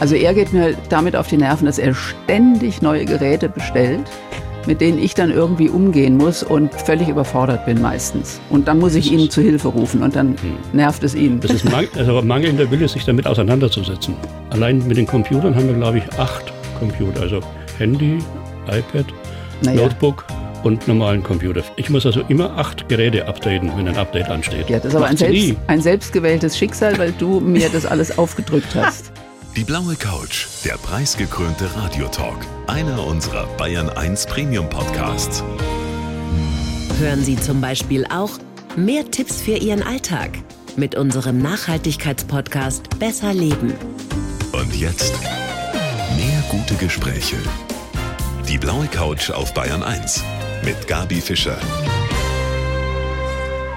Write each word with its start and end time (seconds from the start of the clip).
Also 0.00 0.14
er 0.14 0.32
geht 0.32 0.52
mir 0.52 0.76
damit 0.88 1.16
auf 1.16 1.26
die 1.26 1.36
Nerven, 1.36 1.66
dass 1.66 1.78
er 1.78 1.92
ständig 1.92 2.82
neue 2.82 3.04
Geräte 3.04 3.48
bestellt, 3.48 4.02
mit 4.66 4.80
denen 4.80 4.98
ich 4.98 5.14
dann 5.14 5.32
irgendwie 5.32 5.68
umgehen 5.68 6.16
muss 6.16 6.42
und 6.44 6.72
völlig 6.72 7.08
überfordert 7.08 7.66
bin 7.66 7.82
meistens. 7.82 8.40
Und 8.48 8.68
dann 8.68 8.78
muss 8.78 8.94
ich 8.94 9.10
ihn 9.10 9.28
zu 9.28 9.40
Hilfe 9.40 9.68
rufen 9.68 10.02
und 10.02 10.14
dann 10.14 10.36
nervt 10.72 11.02
es 11.02 11.14
ihn. 11.16 11.40
Das 11.40 11.50
ist 11.50 11.64
mang 11.70 11.86
also 11.96 12.22
mangelnder 12.22 12.70
Wille, 12.70 12.86
sich 12.86 13.04
damit 13.04 13.26
auseinanderzusetzen. 13.26 14.14
Allein 14.50 14.86
mit 14.86 14.96
den 14.96 15.06
Computern 15.06 15.54
haben 15.54 15.66
wir, 15.66 15.74
glaube 15.74 15.98
ich, 15.98 16.18
acht 16.18 16.52
Computer. 16.78 17.22
Also 17.22 17.40
Handy, 17.78 18.18
iPad, 18.66 19.06
Naja. 19.62 19.82
Notebook 19.82 20.24
und 20.62 20.86
normalen 20.86 21.22
Computer. 21.24 21.62
Ich 21.76 21.90
muss 21.90 22.06
also 22.06 22.20
immer 22.28 22.56
acht 22.56 22.88
Geräte 22.88 23.26
updaten, 23.26 23.72
wenn 23.76 23.88
ein 23.88 23.96
Update 23.96 24.28
ansteht. 24.28 24.68
Ja, 24.68 24.78
das 24.78 24.86
ist 24.86 24.94
aber 24.96 25.06
ein, 25.06 25.16
selbst, 25.16 25.54
ein 25.66 25.80
selbstgewähltes 25.80 26.56
Schicksal, 26.56 26.98
weil 26.98 27.12
du 27.18 27.40
mir 27.40 27.68
das 27.68 27.86
alles 27.86 28.16
aufgedrückt 28.18 28.74
hast. 28.74 29.12
Die 29.56 29.64
blaue 29.64 29.96
Couch, 29.96 30.46
der 30.64 30.74
preisgekrönte 30.74 31.74
Radiotalk. 31.76 32.46
Einer 32.66 33.04
unserer 33.04 33.46
Bayern 33.56 33.88
1 33.90 34.26
Premium 34.26 34.68
Podcasts. 34.68 35.42
Hören 37.00 37.24
Sie 37.24 37.36
zum 37.36 37.60
Beispiel 37.60 38.06
auch 38.06 38.30
mehr 38.76 39.10
Tipps 39.10 39.40
für 39.40 39.56
Ihren 39.56 39.82
Alltag 39.82 40.30
mit 40.76 40.94
unserem 40.94 41.38
Nachhaltigkeitspodcast 41.38 42.98
Besser 42.98 43.34
Leben. 43.34 43.74
Und 44.52 44.74
jetzt 44.76 45.14
mehr 46.16 46.44
gute 46.50 46.74
Gespräche. 46.74 47.36
Die 48.48 48.58
blaue 48.58 48.86
Couch 48.86 49.30
auf 49.30 49.52
Bayern 49.54 49.82
1 49.82 50.22
mit 50.64 50.86
Gabi 50.86 51.20
Fischer. 51.20 51.58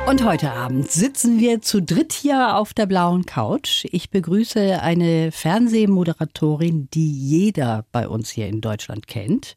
Und 0.07 0.25
heute 0.25 0.51
Abend 0.51 0.91
sitzen 0.91 1.39
wir 1.39 1.61
zu 1.61 1.81
dritt 1.81 2.11
hier 2.11 2.57
auf 2.57 2.73
der 2.73 2.85
blauen 2.85 3.25
Couch. 3.25 3.85
Ich 3.91 4.09
begrüße 4.09 4.81
eine 4.81 5.31
Fernsehmoderatorin, 5.31 6.89
die 6.93 7.11
jeder 7.11 7.85
bei 7.91 8.07
uns 8.07 8.29
hier 8.29 8.47
in 8.47 8.59
Deutschland 8.59 9.07
kennt. 9.07 9.55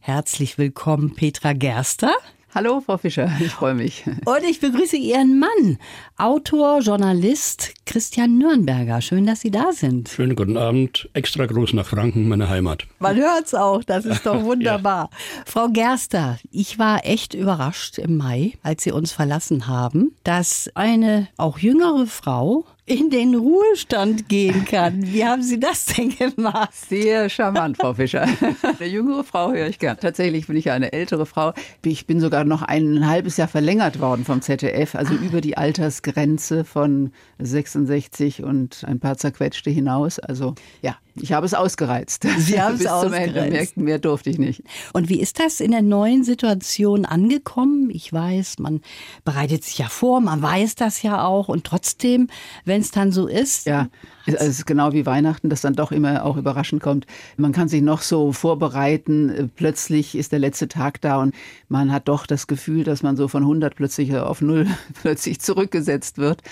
Herzlich 0.00 0.58
willkommen, 0.58 1.14
Petra 1.14 1.52
Gerster. 1.52 2.14
Hallo, 2.54 2.82
Frau 2.84 2.98
Fischer, 2.98 3.32
ich 3.40 3.50
freue 3.50 3.72
mich. 3.72 4.04
Und 4.26 4.44
ich 4.46 4.60
begrüße 4.60 4.98
Ihren 4.98 5.38
Mann, 5.38 5.78
Autor, 6.18 6.80
Journalist 6.80 7.72
Christian 7.86 8.36
Nürnberger. 8.36 9.00
Schön, 9.00 9.24
dass 9.24 9.40
Sie 9.40 9.50
da 9.50 9.72
sind. 9.72 10.10
Schönen 10.10 10.36
guten 10.36 10.58
Abend. 10.58 11.08
Extra 11.14 11.46
groß 11.46 11.72
nach 11.72 11.86
Franken, 11.86 12.28
meine 12.28 12.50
Heimat. 12.50 12.86
Man 12.98 13.16
hört's 13.16 13.54
auch, 13.54 13.82
das 13.84 14.04
ist 14.04 14.26
doch 14.26 14.42
wunderbar. 14.44 15.08
Frau 15.46 15.68
Gerster, 15.68 16.38
ich 16.50 16.78
war 16.78 17.06
echt 17.06 17.32
überrascht 17.32 17.96
im 17.96 18.18
Mai, 18.18 18.52
als 18.62 18.82
Sie 18.82 18.92
uns 18.92 19.12
verlassen 19.12 19.66
haben, 19.66 20.14
dass 20.22 20.70
eine 20.74 21.28
auch 21.38 21.58
jüngere 21.58 22.06
Frau 22.06 22.66
in 22.84 23.10
den 23.10 23.36
Ruhestand 23.36 24.28
gehen 24.28 24.64
kann. 24.64 25.06
Wie 25.06 25.24
haben 25.24 25.42
Sie 25.42 25.60
das 25.60 25.86
denn 25.86 26.10
gemacht? 26.16 26.74
Sehr 26.74 27.28
charmant, 27.28 27.76
Frau 27.76 27.94
Fischer. 27.94 28.22
Eine 28.62 28.88
jüngere 28.88 29.22
Frau 29.22 29.52
höre 29.52 29.68
ich 29.68 29.78
gern. 29.78 29.96
Tatsächlich 30.00 30.48
bin 30.48 30.56
ich 30.56 30.64
ja 30.64 30.74
eine 30.74 30.92
ältere 30.92 31.24
Frau. 31.24 31.52
Ich 31.84 32.06
bin 32.06 32.18
sogar 32.18 32.44
noch 32.44 32.62
ein 32.62 33.06
halbes 33.06 33.36
Jahr 33.36 33.46
verlängert 33.46 34.00
worden 34.00 34.24
vom 34.24 34.42
ZDF, 34.42 34.96
also 34.96 35.14
über 35.14 35.40
die 35.40 35.56
Altersgrenze 35.56 36.64
von 36.64 37.12
66 37.38 38.42
und 38.42 38.84
ein 38.84 38.98
paar 38.98 39.16
zerquetschte 39.16 39.70
hinaus. 39.70 40.18
Also 40.18 40.56
ja, 40.80 40.96
ich 41.16 41.32
habe 41.32 41.46
es 41.46 41.54
ausgereizt. 41.54 42.26
Sie 42.38 42.60
haben 42.60 42.74
es 42.80 42.82
zum 42.82 43.12
Ende. 43.12 43.42
ausgereizt. 43.42 43.76
Mehr, 43.76 43.98
durfte 43.98 44.30
ich 44.30 44.38
nicht. 44.38 44.62
Und 44.92 45.08
wie 45.08 45.20
ist 45.20 45.38
das 45.38 45.60
in 45.60 45.70
der 45.70 45.82
neuen 45.82 46.24
Situation 46.24 47.04
angekommen? 47.04 47.90
Ich 47.90 48.12
weiß, 48.12 48.58
man 48.58 48.80
bereitet 49.24 49.64
sich 49.64 49.78
ja 49.78 49.88
vor, 49.88 50.20
man 50.20 50.40
weiß 50.40 50.74
das 50.74 51.02
ja 51.02 51.24
auch 51.24 51.48
und 51.48 51.64
trotzdem, 51.64 52.28
wenn 52.64 52.80
es 52.80 52.90
dann 52.90 53.12
so 53.12 53.26
ist, 53.26 53.66
Ja, 53.66 53.88
es 54.26 54.40
ist 54.40 54.66
genau 54.66 54.92
wie 54.92 55.04
Weihnachten, 55.04 55.50
das 55.50 55.62
dann 55.62 55.74
doch 55.74 55.92
immer 55.92 56.24
auch 56.24 56.36
überraschend 56.36 56.82
kommt. 56.82 57.06
Man 57.36 57.52
kann 57.52 57.68
sich 57.68 57.82
noch 57.82 58.02
so 58.02 58.32
vorbereiten, 58.32 59.30
äh, 59.30 59.48
plötzlich 59.48 60.14
ist 60.14 60.32
der 60.32 60.38
letzte 60.38 60.68
Tag 60.68 61.00
da 61.00 61.20
und 61.20 61.34
man 61.68 61.92
hat 61.92 62.08
doch 62.08 62.26
das 62.26 62.46
Gefühl, 62.46 62.84
dass 62.84 63.02
man 63.02 63.16
so 63.16 63.28
von 63.28 63.42
100 63.42 63.74
plötzlich 63.74 64.14
auf 64.16 64.40
null 64.40 64.66
plötzlich 65.02 65.40
zurückgesetzt 65.40 66.18
wird. 66.18 66.42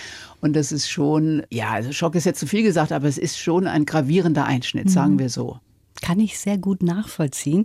Und 0.41 0.56
das 0.56 0.72
ist 0.72 0.91
schon, 0.91 1.43
ja, 1.50 1.70
also 1.70 1.93
Schock 1.93 2.15
ist 2.15 2.25
jetzt 2.25 2.41
zu 2.41 2.47
viel 2.47 2.62
gesagt, 2.62 2.93
aber 2.93 3.06
es 3.06 3.19
ist 3.19 3.38
schon 3.38 3.66
ein 3.66 3.84
gravierender 3.84 4.47
Einschnitt, 4.50 4.91
sagen 4.91 5.19
wir 5.19 5.28
so. 5.31 5.59
Kann 6.03 6.19
ich 6.19 6.38
sehr 6.38 6.56
gut 6.56 6.83
nachvollziehen. 6.83 7.65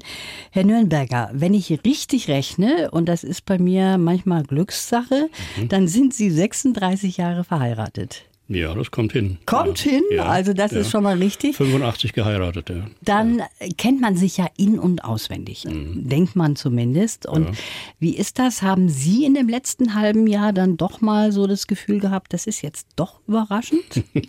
Herr 0.52 0.66
Nürnberger, 0.66 1.30
wenn 1.34 1.54
ich 1.54 1.70
richtig 1.86 2.28
rechne, 2.28 2.92
und 2.92 3.06
das 3.08 3.24
ist 3.24 3.46
bei 3.46 3.58
mir 3.58 3.98
manchmal 3.98 4.44
Glückssache, 4.44 5.30
Mhm. 5.58 5.68
dann 5.70 5.88
sind 5.88 6.14
Sie 6.14 6.30
36 6.30 7.18
Jahre 7.18 7.44
verheiratet. 7.46 8.24
Ja, 8.48 8.76
das 8.76 8.92
kommt 8.92 9.14
hin. 9.14 9.38
Kommt 9.48 9.84
ja. 9.86 9.92
hin, 9.94 10.04
Ja, 10.12 10.26
also 10.26 10.54
das 10.54 10.72
ja. 10.72 10.80
ist 10.82 10.92
schon 10.92 11.02
mal 11.04 11.18
richtig. 11.18 11.56
85 11.56 12.14
geheiratet, 12.14 12.70
ja. 12.70 12.86
Dann 13.02 13.42
kennt 13.78 14.02
man 14.02 14.16
sich 14.18 14.38
ja 14.38 14.48
in- 14.56 14.78
und 14.78 15.04
auswendig, 15.04 15.66
Mhm. 15.66 16.08
denkt 16.08 16.36
man 16.36 16.56
zumindest. 16.56 17.26
Und 17.26 17.50
wie 18.00 18.16
ist 18.16 18.38
das? 18.38 18.62
Haben 18.62 18.88
Sie 18.90 19.26
in 19.26 19.34
dem 19.34 19.50
letzten 19.50 19.96
halben 19.96 20.28
Jahr 20.28 20.54
dann 20.54 20.78
doch 20.78 21.02
mal 21.02 21.32
so 21.32 21.48
das 21.48 21.66
Gefühl 21.66 22.00
gehabt, 22.00 22.34
das 22.34 22.46
ist 22.46 22.62
jetzt 22.62 22.88
doch 22.96 23.20
überraschend? 23.28 23.84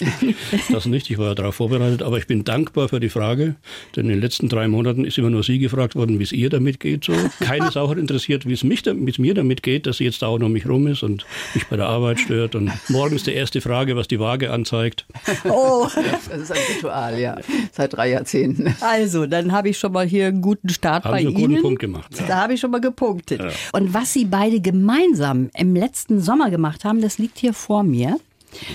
Das 0.71 0.87
nicht, 0.87 1.11
ich 1.11 1.19
war 1.19 1.35
darauf 1.35 1.57
vorbereitet, 1.57 2.03
aber 2.03 2.19
ich 2.19 2.27
bin 2.27 2.45
dankbar 2.45 2.89
für 2.89 3.01
die 3.01 3.09
Frage, 3.09 3.57
denn 3.95 4.05
in 4.07 4.13
den 4.13 4.21
letzten 4.21 4.49
drei 4.49 4.69
Monaten 4.69 5.05
ist 5.05 5.19
immer 5.19 5.31
nur 5.31 5.43
Sie 5.43 5.59
gefragt 5.59 5.95
worden, 5.95 6.19
wie 6.19 6.23
es 6.23 6.33
ihr 6.33 6.51
damit 6.51 6.81
geht. 6.81 7.05
So. 7.05 7.13
Keine 7.41 7.71
Sau 7.71 7.89
hat 7.91 7.99
interessiert, 7.99 8.47
wie 8.47 8.53
es, 8.53 8.65
mich, 8.65 8.83
da- 8.83 8.95
wie 8.97 9.11
es 9.11 9.19
mir 9.19 9.35
damit 9.35 9.63
geht, 9.63 9.87
dass 9.87 9.99
sie 9.99 10.05
jetzt 10.05 10.23
dauernd 10.23 10.45
um 10.45 10.53
mich 10.53 10.67
rum 10.69 10.87
ist 10.87 11.03
und 11.03 11.25
mich 11.55 11.67
bei 11.67 11.77
der 11.77 11.87
Arbeit 11.87 12.19
stört. 12.21 12.55
Und 12.55 12.71
morgens 12.89 13.23
die 13.25 13.33
erste 13.33 13.61
Frage, 13.61 13.97
was 13.97 14.06
die 14.09 14.21
Waage 14.21 14.53
anzeigt. 14.53 15.07
oh, 15.49 15.87
Das 15.95 16.29
ist 16.43 16.53
ein 16.53 16.59
Ritual, 16.75 17.19
ja, 17.19 17.37
seit 17.73 17.95
drei 17.95 18.11
Jahrzehnten. 18.11 18.75
also, 18.81 19.27
dann 19.27 19.53
habe 19.53 19.71
ich 19.71 19.79
schon 19.79 19.93
mal 19.93 20.07
hier 20.07 20.27
einen 20.27 20.43
guten 20.43 20.69
Start 20.69 21.05
Haben 21.05 21.13
bei 21.13 21.21
Sie 21.21 21.27
einen 21.29 21.37
Ihnen. 21.37 21.51
guten 21.53 21.63
Punkt 21.63 21.81
gemacht. 21.81 22.11
Da 22.29 22.43
habe 22.43 22.55
ich 22.55 22.61
schon 22.61 22.71
mal 22.71 22.81
gepunktet. 22.81 23.41
Und 23.73 23.95
was 23.95 24.13
Sie 24.13 24.25
beide 24.25 24.61
gemeinsam 24.61 25.51
im 25.57 25.75
letzten 25.75 26.21
Sommer 26.21 26.51
gemacht 26.51 26.85
haben, 26.85 27.01
das 27.01 27.19
liegt 27.19 27.39
hier 27.39 27.55
vor 27.55 27.83
mir. 27.83 28.19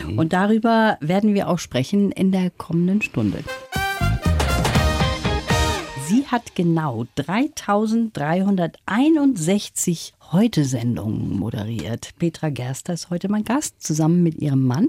Mhm. 0.08 0.20
Und 0.20 0.34
darüber 0.34 0.98
werden 1.02 1.34
wir 1.34 1.48
auch 1.48 1.60
sprechen 1.60 2.12
in 2.12 2.32
der 2.32 2.50
kommenden 2.52 3.02
Stunde. 3.02 3.40
Sie 6.08 6.26
hat 6.28 6.56
genau 6.56 7.06
3361 7.16 10.14
Heute-Sendungen 10.32 11.38
moderiert. 11.38 12.12
Petra 12.18 12.50
Gerster 12.50 12.94
ist 12.94 13.10
heute 13.10 13.28
mein 13.28 13.44
Gast, 13.44 13.84
zusammen 13.84 14.24
mit 14.24 14.38
ihrem 14.42 14.66
Mann, 14.66 14.88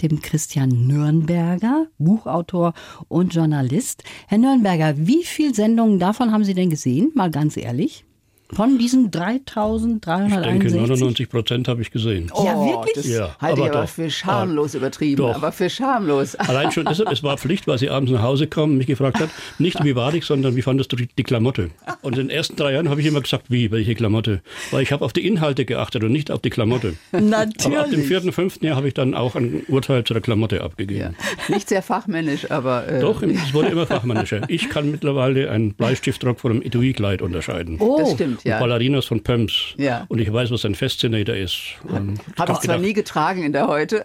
dem 0.00 0.22
Christian 0.22 0.86
Nürnberger, 0.86 1.86
Buchautor 1.98 2.72
und 3.08 3.34
Journalist. 3.34 4.04
Herr 4.28 4.38
Nürnberger, 4.38 4.94
wie 4.96 5.24
viele 5.24 5.54
Sendungen 5.54 5.98
davon 5.98 6.30
haben 6.30 6.44
Sie 6.44 6.54
denn 6.54 6.70
gesehen? 6.70 7.10
Mal 7.16 7.32
ganz 7.32 7.56
ehrlich. 7.56 8.04
Von 8.52 8.78
diesen 8.78 9.06
Ich 9.06 9.10
denke, 9.10 9.42
3361? 9.44 10.74
99 10.80 11.28
Prozent 11.28 11.68
habe 11.68 11.82
ich 11.82 11.90
gesehen. 11.90 12.30
Ja, 12.44 12.54
wirklich? 12.64 12.94
Das 12.94 13.06
Ja, 13.08 13.36
halte 13.40 13.60
ich 13.60 13.66
aber 13.66 13.76
aber 13.76 13.86
doch. 13.86 13.88
für 13.92 14.10
schamlos 14.10 14.74
übertrieben, 14.74 15.16
Doch. 15.22 15.34
aber 15.34 15.52
für 15.52 15.68
schamlos. 15.68 16.34
Allein 16.36 16.70
schon 16.72 16.84
deshalb, 16.84 17.10
es 17.10 17.22
war 17.22 17.36
Pflicht, 17.38 17.66
weil 17.66 17.78
sie 17.78 17.90
abends 17.90 18.12
nach 18.12 18.22
Hause 18.22 18.46
kam 18.46 18.70
und 18.70 18.78
mich 18.78 18.86
gefragt 18.86 19.18
hat, 19.20 19.30
nicht 19.58 19.82
wie 19.84 19.96
war 19.96 20.14
ich, 20.14 20.24
sondern 20.24 20.54
wie 20.56 20.62
fandest 20.62 20.92
du 20.92 20.96
die, 20.96 21.08
die 21.18 21.22
Klamotte? 21.22 21.70
Und 22.02 22.14
in 22.18 22.28
den 22.28 22.30
ersten 22.30 22.56
drei 22.56 22.72
Jahren 22.72 22.88
habe 22.88 23.00
ich 23.00 23.06
immer 23.06 23.20
gesagt, 23.20 23.46
wie, 23.50 23.70
welche 23.70 23.94
Klamotte? 23.94 24.40
Weil 24.70 24.82
ich 24.82 24.92
habe 24.92 25.04
auf 25.04 25.12
die 25.12 25.26
Inhalte 25.26 25.64
geachtet 25.64 26.04
und 26.04 26.12
nicht 26.12 26.30
auf 26.30 26.40
die 26.40 26.50
Klamotte. 26.50 26.94
Aber 27.12 27.18
ab 27.18 27.24
dem 27.24 27.30
Natürlich. 27.72 28.06
vierten, 28.06 28.32
fünften 28.32 28.64
Jahr 28.66 28.76
habe 28.76 28.88
ich 28.88 28.94
dann 28.94 29.14
auch 29.14 29.34
ein 29.34 29.62
Urteil 29.68 30.04
zu 30.04 30.14
der 30.14 30.22
Klamotte 30.22 30.62
abgegeben. 30.62 31.16
Ja. 31.48 31.54
Nicht 31.54 31.68
sehr 31.68 31.82
fachmännisch, 31.82 32.50
aber 32.50 32.86
äh, 32.88 33.00
Doch, 33.00 33.22
es 33.22 33.52
wurde 33.54 33.68
immer 33.68 33.86
fachmännischer. 33.86 34.42
Ich 34.48 34.68
kann 34.68 34.90
mittlerweile 34.90 35.50
einen 35.50 35.74
Bleistiftrock 35.74 36.40
von 36.40 36.52
einem 36.52 36.62
Etui-Kleid 36.62 37.22
unterscheiden. 37.22 37.76
Oh, 37.80 37.96
das 37.98 38.12
stimmt, 38.12 38.35
ja. 38.44 38.56
Und 38.56 38.60
Ballerinas 38.60 39.06
von 39.06 39.22
Pumps. 39.22 39.74
Ja. 39.76 40.04
Und 40.08 40.20
ich 40.20 40.32
weiß, 40.32 40.50
was 40.50 40.64
ein 40.64 40.74
Fascinator 40.74 41.34
ist. 41.34 41.56
Habe 41.88 42.12
ich 42.12 42.36
zwar 42.36 42.60
gedacht, 42.60 42.80
nie 42.80 42.92
getragen 42.92 43.42
in 43.42 43.52
der 43.52 43.68
Heute, 43.68 44.04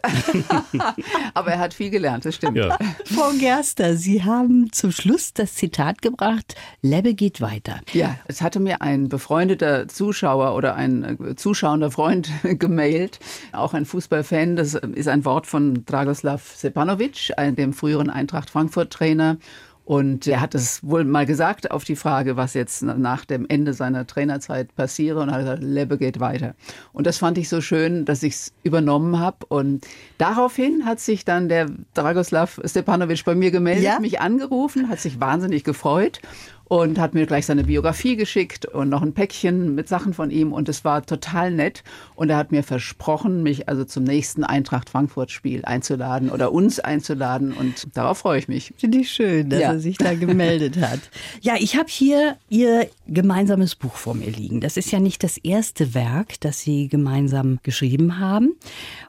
aber 1.33 1.51
er 1.51 1.59
hat 1.59 1.73
viel 1.73 1.89
gelernt, 1.89 2.25
das 2.25 2.35
stimmt. 2.35 2.57
Ja, 2.57 2.77
Frau 3.05 3.31
Gerster, 3.39 3.95
Sie 3.95 4.23
haben 4.23 4.71
zum 4.71 4.91
Schluss 4.91 5.33
das 5.33 5.55
Zitat 5.55 6.01
gebracht, 6.01 6.55
Lebbe 6.81 7.13
geht 7.13 7.41
weiter. 7.41 7.79
Ja, 7.93 8.17
es 8.27 8.41
hatte 8.41 8.59
mir 8.59 8.81
ein 8.81 9.09
befreundeter 9.09 9.87
Zuschauer 9.87 10.55
oder 10.55 10.75
ein 10.75 11.03
äh, 11.03 11.35
zuschauender 11.35 11.91
Freund 11.91 12.29
gemailt, 12.43 13.19
auch 13.51 13.73
ein 13.73 13.85
Fußballfan. 13.85 14.55
Das 14.55 14.73
ist 14.73 15.07
ein 15.07 15.25
Wort 15.25 15.47
von 15.47 15.85
Dragoslav 15.85 16.55
Sepanovic, 16.55 17.33
dem 17.37 17.73
früheren 17.73 18.09
Eintracht 18.09 18.49
Frankfurt-Trainer. 18.49 19.37
Und 19.83 20.27
er 20.27 20.39
hat 20.41 20.55
es 20.55 20.83
wohl 20.87 21.03
mal 21.03 21.25
gesagt 21.25 21.71
auf 21.71 21.83
die 21.83 21.95
Frage, 21.95 22.37
was 22.37 22.53
jetzt 22.53 22.81
nach 22.83 23.25
dem 23.25 23.45
Ende 23.49 23.73
seiner 23.73 24.05
Trainerzeit 24.07 24.73
passiere. 24.75 25.19
Und 25.19 25.29
er 25.29 25.33
hat 25.35 25.41
gesagt, 25.41 25.63
Lebbe 25.63 25.97
geht 25.97 26.19
weiter. 26.19 26.53
Und 26.93 27.07
das 27.07 27.17
fand 27.17 27.37
ich 27.37 27.49
so 27.49 27.61
schön, 27.61 28.05
dass 28.05 28.23
ich 28.23 28.33
es 28.33 28.53
übernommen 28.63 29.19
habe. 29.19 29.45
Und 29.47 29.85
daraufhin 30.17 30.85
hat 30.85 30.99
sich 30.99 31.25
dann 31.25 31.49
der 31.49 31.67
Dragoslav 31.93 32.61
Stepanovic 32.63 33.25
bei 33.25 33.35
mir 33.35 33.51
gemeldet, 33.51 33.83
Ja? 33.83 33.99
mich 33.99 34.21
angerufen, 34.21 34.87
hat 34.87 34.99
sich 34.99 35.19
wahnsinnig 35.19 35.63
gefreut. 35.63 36.21
Und 36.71 36.97
hat 36.99 37.13
mir 37.13 37.25
gleich 37.25 37.47
seine 37.47 37.65
Biografie 37.65 38.15
geschickt 38.15 38.65
und 38.65 38.87
noch 38.87 39.01
ein 39.01 39.13
Päckchen 39.13 39.75
mit 39.75 39.89
Sachen 39.89 40.13
von 40.13 40.31
ihm 40.31 40.53
und 40.53 40.69
es 40.69 40.85
war 40.85 41.05
total 41.05 41.51
nett 41.51 41.83
und 42.15 42.29
er 42.29 42.37
hat 42.37 42.53
mir 42.53 42.63
versprochen, 42.63 43.43
mich 43.43 43.67
also 43.67 43.83
zum 43.83 44.05
nächsten 44.05 44.45
Eintracht 44.45 44.89
Frankfurt 44.89 45.31
Spiel 45.31 45.65
einzuladen 45.65 46.29
oder 46.29 46.53
uns 46.53 46.79
einzuladen 46.79 47.51
und 47.51 47.87
darauf 47.93 48.19
freue 48.19 48.39
ich 48.39 48.47
mich. 48.47 48.73
Finde 48.77 48.99
ich 48.99 49.11
schön, 49.11 49.49
dass 49.49 49.59
ja. 49.59 49.73
er 49.73 49.79
sich 49.81 49.97
da 49.97 50.13
gemeldet 50.13 50.77
hat. 50.79 51.01
Ja, 51.41 51.55
ich 51.57 51.75
habe 51.75 51.89
hier 51.89 52.37
Ihr 52.49 52.87
gemeinsames 53.07 53.75
Buch 53.75 53.95
vor 53.95 54.13
mir 54.13 54.29
liegen. 54.29 54.61
Das 54.61 54.77
ist 54.77 54.91
ja 54.91 54.99
nicht 54.99 55.23
das 55.23 55.37
erste 55.37 55.93
Werk, 55.93 56.39
das 56.39 56.61
Sie 56.61 56.87
gemeinsam 56.87 57.59
geschrieben 57.63 58.19
haben. 58.19 58.55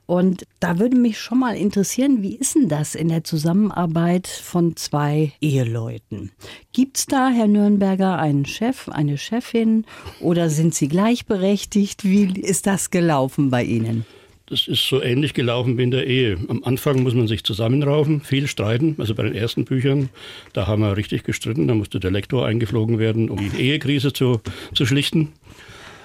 Und 0.06 0.47
da 0.61 0.79
würde 0.79 0.97
mich 0.97 1.19
schon 1.19 1.38
mal 1.38 1.56
interessieren, 1.56 2.23
wie 2.23 2.37
ist 2.37 2.55
denn 2.55 2.69
das 2.69 2.94
in 2.94 3.08
der 3.08 3.25
Zusammenarbeit 3.25 4.26
von 4.26 4.76
zwei 4.76 5.32
Eheleuten? 5.41 6.32
Gibt 6.73 6.99
es 6.99 7.06
da, 7.06 7.29
Herr 7.29 7.49
Nürnberger, 7.53 8.19
einen 8.19 8.47
Chef, 8.47 8.89
eine 8.89 9.19
Chefin 9.19 9.85
oder 10.21 10.51
sind 10.51 10.75
Sie 10.75 10.89
gleichberechtigt? 10.89 12.05
Wie 12.05 12.33
ist 12.41 12.67
das 12.67 12.91
gelaufen 12.91 13.51
bei 13.51 13.63
Ihnen? 13.63 14.05
Das 14.47 14.69
ist 14.69 14.87
so 14.87 15.01
ähnlich 15.03 15.33
gelaufen 15.33 15.79
wie 15.79 15.83
in 15.83 15.91
der 15.91 16.07
Ehe. 16.07 16.37
Am 16.49 16.63
Anfang 16.65 17.03
muss 17.03 17.15
man 17.15 17.27
sich 17.27 17.43
zusammenraufen, 17.43 18.21
viel 18.21 18.47
streiten. 18.49 18.97
Also 18.99 19.15
bei 19.15 19.23
den 19.23 19.35
ersten 19.35 19.65
Büchern, 19.65 20.11
da 20.53 20.67
haben 20.67 20.83
wir 20.83 20.97
richtig 20.97 21.25
gestritten. 21.25 21.69
Da 21.69 21.75
musste 21.75 22.01
der 22.01 22.11
Lektor 22.11 22.47
eingeflogen 22.47 22.99
werden, 22.99 23.31
um 23.31 23.39
die 23.39 23.59
Ehekrise 23.59 24.13
zu, 24.13 24.41
zu 24.75 24.85
schlichten. 24.85 25.33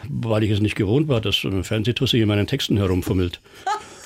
Weil 0.08 0.44
ich 0.44 0.52
es 0.52 0.62
nicht 0.62 0.76
gewohnt 0.76 1.10
war, 1.10 1.20
dass 1.20 1.44
ein 1.44 1.66
Fernsehtussi 1.66 2.22
in 2.22 2.28
meinen 2.30 2.48
Texten 2.48 2.78
herumfummelt. 2.78 3.42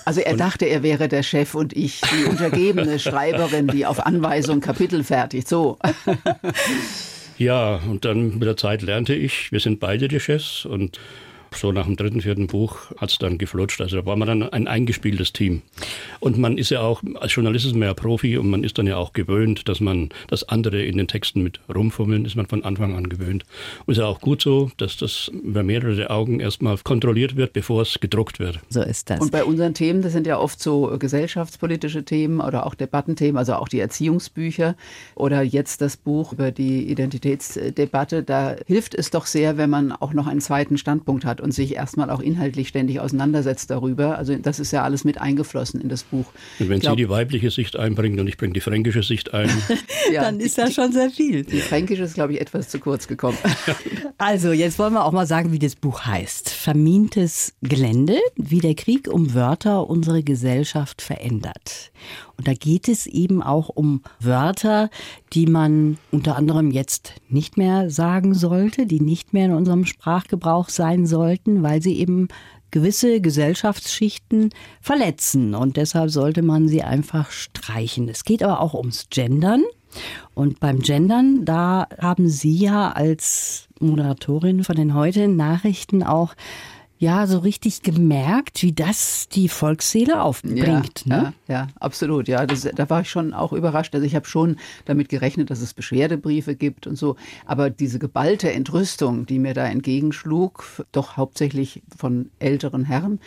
Also 0.06 0.22
er 0.22 0.32
und 0.32 0.40
dachte, 0.40 0.66
er 0.66 0.82
wäre 0.82 1.08
der 1.08 1.24
Chef 1.24 1.54
und 1.54 1.74
ich 1.74 2.02
die 2.02 2.26
untergebene 2.26 2.98
Schreiberin, 3.00 3.68
die 3.68 3.86
auf 3.86 4.04
Anweisung 4.06 4.60
Kapitel 4.60 5.04
fertigt. 5.04 5.48
So. 5.48 5.78
Ja, 7.42 7.78
und 7.78 8.06
dann 8.06 8.38
mit 8.38 8.44
der 8.44 8.56
Zeit 8.56 8.84
lernte 8.84 9.16
ich, 9.16 9.52
wir 9.52 9.60
sind 9.60 9.80
beide 9.80 10.08
die 10.08 10.20
Chefs 10.20 10.64
und 10.64 11.00
so 11.54 11.72
nach 11.72 11.86
dem 11.86 11.96
dritten, 11.96 12.22
vierten 12.22 12.48
Buch 12.48 12.92
hat 12.98 13.12
es 13.12 13.18
dann 13.18 13.38
geflutscht. 13.38 13.82
Also 13.82 13.98
da 13.98 14.06
war 14.06 14.16
man 14.16 14.28
dann 14.28 14.44
ein 14.44 14.68
eingespieltes 14.68 15.34
Team. 15.34 15.62
Und 16.20 16.38
man 16.38 16.58
ist 16.58 16.70
ja 16.70 16.82
auch, 16.82 17.02
als 17.20 17.36
Journalist 17.36 17.66
ist 17.66 17.74
man 17.74 17.88
ja 17.88 17.94
Profi 17.94 18.38
und 18.38 18.50
man 18.50 18.64
ist 18.64 18.78
dann 18.78 18.88
ja 18.88 18.98
auch 18.98 19.14
gewöhnt, 19.14 19.68
dass 19.68 19.80
man 19.80 20.10
das 20.28 20.48
andere 20.48 20.84
in 20.84 20.98
den 20.98 21.08
Texten 21.08 21.44
mit 21.44 21.60
rumfummeln, 21.74 22.26
ist 22.26 22.36
man 22.36 22.46
von 22.46 22.64
Anfang 22.64 22.96
an 22.96 23.10
gewöhnt. 23.10 23.44
Und 23.86 23.92
es 23.92 23.98
ist 23.98 24.02
ja 24.02 24.08
auch 24.08 24.22
gut 24.22 24.42
so, 24.42 24.72
dass 24.78 24.98
das 24.98 25.30
über 25.44 25.64
mehrere 25.64 26.10
Augen 26.10 26.40
erstmal 26.40 26.78
kontrolliert 26.78 27.36
wird, 27.36 27.54
bevor 27.54 27.82
es 27.82 28.00
gedruckt 28.00 28.40
wird. 28.40 28.60
So 28.70 28.82
ist 28.82 29.10
das. 29.10 29.20
Und 29.20 29.32
bei 29.32 29.44
unseren 29.44 29.74
Themen, 29.74 30.02
das 30.02 30.14
sind 30.14 30.28
ja 30.28 30.40
oft 30.40 30.62
so 30.62 30.96
gesellschaftspolitische 30.98 32.04
Themen 32.06 32.40
oder 32.40 32.66
auch 32.66 32.76
Debattenthemen, 32.76 33.38
also 33.38 33.56
auch 33.56 33.68
die 33.68 33.80
Erziehungsbücher 33.80 34.76
oder 35.16 35.42
jetzt 35.42 35.82
das 35.82 35.98
Buch 35.98 36.34
über 36.34 36.52
die 36.52 36.90
Identitätsdebatte, 36.90 38.24
da 38.24 38.56
hilft 38.68 38.96
es 38.96 39.12
doch 39.12 39.26
sehr, 39.26 39.58
wenn 39.58 39.70
man 39.70 39.92
auch 39.92 40.14
noch 40.14 40.28
einen 40.28 40.42
zweiten 40.42 40.78
Standpunkt 40.78 41.26
hat 41.26 41.41
und 41.42 41.54
sich 41.54 41.76
erstmal 41.76 42.10
auch 42.10 42.20
inhaltlich 42.20 42.68
ständig 42.68 43.00
auseinandersetzt 43.00 43.70
darüber. 43.70 44.18
Also 44.18 44.36
das 44.36 44.60
ist 44.60 44.72
ja 44.72 44.84
alles 44.84 45.04
mit 45.04 45.20
eingeflossen 45.20 45.82
in 45.82 45.90
das 45.90 46.04
Buch. 46.04 46.26
Und 46.60 46.70
wenn 46.70 46.80
glaub, 46.80 46.98
Sie 46.98 47.04
die 47.04 47.10
weibliche 47.10 47.52
Sicht 47.52 47.76
einbringen 47.76 48.20
und 48.20 48.28
ich 48.28 48.38
bringe 48.38 48.54
die 48.54 48.62
fränkische 48.62 49.04
Sicht 49.04 49.34
ein. 49.34 49.50
ja, 50.14 50.22
dann 50.22 50.40
ist 50.40 50.58
das 50.58 50.74
schon 50.74 50.92
sehr 50.92 51.10
viel. 51.10 51.44
Die 51.44 51.60
fränkische 51.60 52.04
ist, 52.04 52.14
glaube 52.14 52.34
ich, 52.34 52.42
etwas 52.42 52.70
zu 52.70 52.80
kurz 52.80 53.08
gekommen. 53.08 53.38
also 54.18 54.52
jetzt 54.52 54.80
wollen 54.80 54.94
wir 54.94 55.06
auch 55.06 55.12
mal 55.12 55.28
sagen, 55.28 55.52
wie 55.52 55.60
das 55.60 55.76
Buch 55.76 56.06
heißt. 56.06 56.50
Vermintes 56.50 57.54
Gelände, 57.62 58.18
wie 58.36 58.60
der 58.60 58.76
Krieg 58.76 59.08
um 59.08 59.34
Wörter 59.34 59.90
unsere 59.90 60.24
Gesellschaft 60.24 61.02
verändert. 61.02 61.92
Und 62.38 62.48
da 62.48 62.54
geht 62.54 62.88
es 62.88 63.06
eben 63.06 63.44
auch 63.44 63.70
um 63.70 64.02
Wörter, 64.20 64.90
die 65.34 65.46
man 65.46 65.98
unter 66.12 66.36
anderem 66.36 66.72
jetzt 66.72 67.14
nicht 67.30 67.58
mehr 67.58 67.90
sagen 67.90 68.34
sollte, 68.34 68.86
die 68.86 69.00
nicht 69.00 69.34
mehr 69.34 69.46
in 69.46 69.54
unserem 69.54 69.86
Sprachgebrauch 69.86 70.70
sein 70.70 71.06
sollten, 71.06 71.64
weil 71.64 71.82
sie 71.82 71.98
eben 71.98 72.28
gewisse 72.72 73.22
Gesellschaftsschichten 73.22 74.50
verletzen. 74.82 75.56
Und 75.56 75.78
deshalb 75.78 76.10
sollte 76.10 76.42
man 76.42 76.68
sie 76.68 76.84
einfach 76.84 77.32
streichen. 77.32 78.10
Es 78.10 78.24
geht 78.24 78.44
aber 78.44 78.62
auch 78.62 78.74
ums 78.74 79.08
Gendern. 79.10 79.64
Und 80.34 80.60
beim 80.62 80.80
Gendern, 80.80 81.44
da 81.44 81.88
haben 82.00 82.30
Sie 82.30 82.56
ja 82.56 82.92
als 82.92 83.68
Moderatorin 83.82 84.64
von 84.64 84.78
den 84.78 84.96
heute 84.96 85.28
Nachrichten 85.28 86.02
auch 86.02 86.34
ja 87.02 87.26
so 87.26 87.40
richtig 87.40 87.82
gemerkt, 87.82 88.62
wie 88.62 88.74
das 88.74 89.28
die 89.28 89.50
Volksseele 89.50 90.22
aufbringt. 90.22 91.04
Ja, 91.06 91.18
ne? 91.18 91.34
ja, 91.48 91.54
ja, 91.54 91.68
absolut. 91.80 92.28
Ja, 92.28 92.46
das, 92.46 92.62
da 92.62 92.90
war 92.92 93.02
ich 93.02 93.10
schon 93.10 93.34
auch 93.34 93.54
überrascht. 93.54 93.96
Also 93.96 94.06
ich 94.06 94.16
habe 94.16 94.28
schon 94.28 94.58
damit 94.86 95.10
gerechnet, 95.10 95.50
dass 95.50 95.62
es 95.62 95.74
Beschwerdebriefe 95.74 96.56
gibt 96.56 96.86
und 96.86 96.96
so. 96.96 97.16
Aber 97.48 97.72
diese 97.72 97.98
geballte 97.98 98.52
Entrüstung, 98.52 99.26
die 99.26 99.40
mir 99.40 99.56
da 99.56 99.66
entgegenschlug, 99.66 100.86
doch 100.92 101.18
hauptsächlich 101.18 101.82
von 101.98 102.30
älteren 102.38 102.86
Herren, 102.86 103.20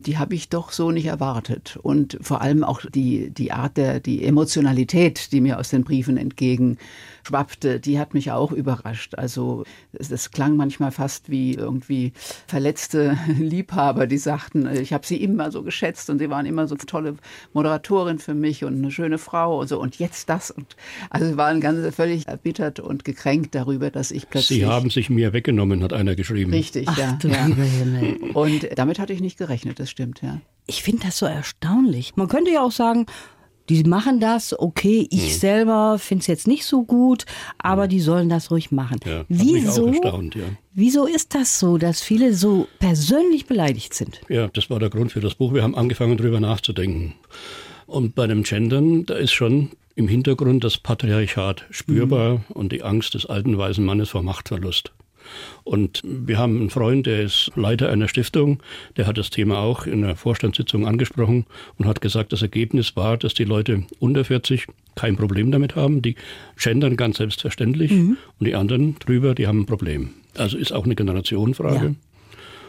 die 0.00 0.16
habe 0.16 0.34
ich 0.34 0.48
doch 0.48 0.70
so 0.70 0.92
nicht 0.92 1.06
erwartet. 1.06 1.78
Und 1.82 2.18
vor 2.20 2.40
allem 2.40 2.62
auch 2.62 2.80
die, 2.88 3.30
die 3.30 3.50
Art 3.50 3.76
der, 3.76 3.98
die 3.98 4.24
Emotionalität, 4.24 5.32
die 5.32 5.40
mir 5.40 5.58
aus 5.58 5.70
den 5.70 5.82
Briefen 5.82 6.16
entgegenschwappte, 6.16 7.80
die 7.80 7.98
hat 7.98 8.14
mich 8.14 8.30
auch 8.30 8.52
überrascht. 8.52 9.16
Also 9.16 9.64
es, 9.92 10.10
es 10.12 10.30
klang 10.30 10.56
manchmal 10.56 10.92
fast 10.92 11.30
wie 11.30 11.54
irgendwie 11.54 12.12
verletzte 12.46 13.18
Liebhaber, 13.38 14.06
die 14.06 14.18
sagten, 14.18 14.68
ich 14.72 14.92
habe 14.92 15.04
sie 15.04 15.16
immer 15.16 15.50
so 15.50 15.64
geschätzt 15.64 16.10
und 16.10 16.20
sie 16.20 16.30
waren 16.30 16.46
immer 16.46 16.68
so 16.68 16.76
eine 16.76 16.86
tolle 16.86 17.16
Moderatorin 17.52 18.20
für 18.20 18.34
mich 18.34 18.64
und 18.64 18.76
eine 18.76 18.92
schöne 18.92 19.18
Frau 19.18 19.58
und 19.58 19.68
so. 19.68 19.80
Und 19.80 19.98
jetzt 19.98 20.28
das. 20.28 20.52
Und 20.52 20.76
also 21.10 21.26
sie 21.26 21.36
waren 21.36 21.60
ganz 21.60 21.94
völlig 21.94 22.28
erbittert 22.28 22.78
und 22.78 23.04
gekränkt 23.04 23.56
darüber, 23.56 23.90
dass 23.90 24.12
ich 24.12 24.30
plötzlich. 24.30 24.60
Sie 24.60 24.66
haben 24.66 24.90
sich 24.90 25.10
mir 25.10 25.32
weggenommen, 25.32 25.82
hat 25.82 25.92
einer 25.92 26.14
geschrieben. 26.14 26.52
Richtig, 26.52 26.86
Ach, 26.88 26.96
ja. 26.96 27.18
ja. 27.24 27.48
Und 28.34 28.68
damit 28.76 29.00
hatte 29.00 29.12
ich 29.12 29.20
nicht 29.20 29.38
gerechnet. 29.38 29.80
Das 29.80 29.87
das 29.88 29.92
stimmt, 29.92 30.20
ja. 30.22 30.40
Ich 30.66 30.82
finde 30.82 31.06
das 31.06 31.16
so 31.16 31.26
erstaunlich. 31.26 32.16
Man 32.16 32.28
könnte 32.28 32.50
ja 32.50 32.62
auch 32.62 32.72
sagen, 32.72 33.06
die 33.70 33.84
machen 33.84 34.20
das, 34.20 34.58
okay, 34.58 35.06
ich 35.10 35.32
hm. 35.32 35.38
selber 35.38 35.98
finde 35.98 36.22
es 36.22 36.26
jetzt 36.26 36.46
nicht 36.46 36.64
so 36.64 36.84
gut, 36.84 37.24
aber 37.58 37.84
hm. 37.84 37.88
die 37.88 38.00
sollen 38.00 38.28
das 38.28 38.50
ruhig 38.50 38.70
machen. 38.70 38.98
Ja, 39.04 39.24
wieso, 39.28 39.90
ja. 39.92 40.20
wieso 40.72 41.06
ist 41.06 41.34
das 41.34 41.58
so, 41.58 41.78
dass 41.78 42.02
viele 42.02 42.34
so 42.34 42.68
persönlich 42.78 43.46
beleidigt 43.46 43.94
sind? 43.94 44.20
Ja, 44.28 44.48
das 44.48 44.70
war 44.70 44.78
der 44.78 44.90
Grund 44.90 45.12
für 45.12 45.20
das 45.20 45.34
Buch. 45.34 45.54
Wir 45.54 45.62
haben 45.62 45.74
angefangen, 45.74 46.16
darüber 46.16 46.40
nachzudenken. 46.40 47.14
Und 47.86 48.14
bei 48.14 48.26
dem 48.26 48.42
Gendern, 48.42 49.06
da 49.06 49.14
ist 49.14 49.32
schon 49.32 49.70
im 49.94 50.06
Hintergrund 50.06 50.64
das 50.64 50.78
Patriarchat 50.78 51.64
spürbar 51.70 52.34
mhm. 52.34 52.44
und 52.50 52.72
die 52.72 52.82
Angst 52.82 53.14
des 53.14 53.26
alten 53.26 53.56
weißen 53.56 53.84
Mannes 53.84 54.10
vor 54.10 54.22
Machtverlust. 54.22 54.92
Und 55.64 56.02
wir 56.04 56.38
haben 56.38 56.58
einen 56.58 56.70
Freund, 56.70 57.06
der 57.06 57.22
ist 57.22 57.50
Leiter 57.56 57.90
einer 57.90 58.08
Stiftung, 58.08 58.62
der 58.96 59.06
hat 59.06 59.18
das 59.18 59.30
Thema 59.30 59.58
auch 59.58 59.86
in 59.86 60.04
einer 60.04 60.16
Vorstandssitzung 60.16 60.86
angesprochen 60.86 61.46
und 61.76 61.86
hat 61.86 62.00
gesagt, 62.00 62.32
das 62.32 62.42
Ergebnis 62.42 62.96
war, 62.96 63.16
dass 63.16 63.34
die 63.34 63.44
Leute 63.44 63.84
unter 63.98 64.24
40 64.24 64.66
kein 64.94 65.16
Problem 65.16 65.52
damit 65.52 65.76
haben. 65.76 66.02
Die 66.02 66.16
gendern 66.56 66.96
ganz 66.96 67.18
selbstverständlich 67.18 67.92
mhm. 67.92 68.16
und 68.38 68.46
die 68.46 68.54
anderen 68.54 68.98
drüber, 68.98 69.34
die 69.34 69.46
haben 69.46 69.60
ein 69.60 69.66
Problem. 69.66 70.10
Also 70.36 70.56
ist 70.56 70.72
auch 70.72 70.84
eine 70.84 70.94
Generationenfrage. 70.94 71.86
Ja. 71.86 71.94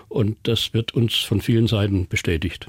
Und 0.08 0.38
das 0.44 0.74
wird 0.74 0.94
uns 0.94 1.16
von 1.16 1.42
vielen 1.42 1.68
Seiten 1.68 2.08
bestätigt. 2.08 2.68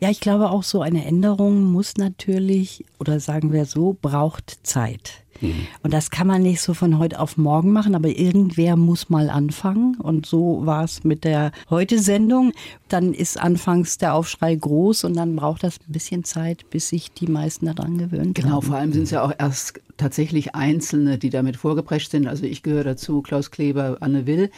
Ja, 0.00 0.10
ich 0.10 0.20
glaube 0.20 0.50
auch 0.50 0.62
so 0.62 0.82
eine 0.82 1.04
Änderung 1.04 1.64
muss 1.64 1.96
natürlich, 1.96 2.84
oder 2.98 3.20
sagen 3.20 3.52
wir 3.52 3.64
so, 3.64 3.96
braucht 4.00 4.58
Zeit. 4.62 5.24
Mhm. 5.40 5.66
Und 5.82 5.92
das 5.92 6.10
kann 6.10 6.26
man 6.26 6.42
nicht 6.42 6.60
so 6.60 6.74
von 6.74 6.98
heute 6.98 7.20
auf 7.20 7.36
morgen 7.36 7.72
machen, 7.72 7.94
aber 7.94 8.08
irgendwer 8.08 8.76
muss 8.76 9.08
mal 9.08 9.30
anfangen. 9.30 9.96
Und 9.96 10.26
so 10.26 10.62
war 10.64 10.84
es 10.84 11.04
mit 11.04 11.24
der 11.24 11.52
Heute-Sendung. 11.70 12.52
Dann 12.88 13.12
ist 13.12 13.40
anfangs 13.40 13.98
der 13.98 14.14
Aufschrei 14.14 14.54
groß 14.54 15.04
und 15.04 15.14
dann 15.16 15.36
braucht 15.36 15.62
das 15.62 15.78
ein 15.80 15.92
bisschen 15.92 16.24
Zeit, 16.24 16.68
bis 16.70 16.88
sich 16.88 17.12
die 17.12 17.26
meisten 17.26 17.66
daran 17.66 17.98
gewöhnen. 17.98 18.34
Genau, 18.34 18.60
vor 18.60 18.76
allem 18.76 18.92
sind 18.92 19.04
es 19.04 19.10
ja 19.10 19.22
auch 19.22 19.32
erst 19.36 19.80
tatsächlich 19.96 20.54
Einzelne, 20.54 21.18
die 21.18 21.30
damit 21.30 21.56
vorgeprescht 21.56 22.10
sind. 22.10 22.26
Also 22.26 22.44
ich 22.44 22.62
gehöre 22.62 22.84
dazu, 22.84 23.22
Klaus 23.22 23.50
Kleber, 23.50 23.98
Anne 24.00 24.26
Will. 24.26 24.50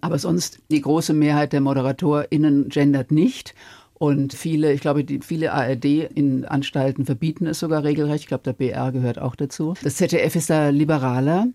Aber 0.00 0.18
sonst 0.18 0.58
die 0.68 0.80
große 0.80 1.14
Mehrheit 1.14 1.52
der 1.52 1.60
ModeratorInnen 1.60 2.68
gendert 2.68 3.12
nicht. 3.12 3.54
Und 4.02 4.32
viele, 4.32 4.72
ich 4.72 4.80
glaube, 4.80 5.04
die, 5.04 5.20
viele 5.20 5.52
ARD-Anstalten 5.52 7.06
verbieten 7.06 7.46
es 7.46 7.60
sogar 7.60 7.84
regelrecht. 7.84 8.22
Ich 8.22 8.26
glaube, 8.26 8.42
der 8.42 8.52
BR 8.52 8.90
gehört 8.90 9.20
auch 9.20 9.36
dazu. 9.36 9.74
Das 9.84 9.94
ZDF 9.94 10.34
ist 10.34 10.50
da 10.50 10.70
liberaler 10.70 11.46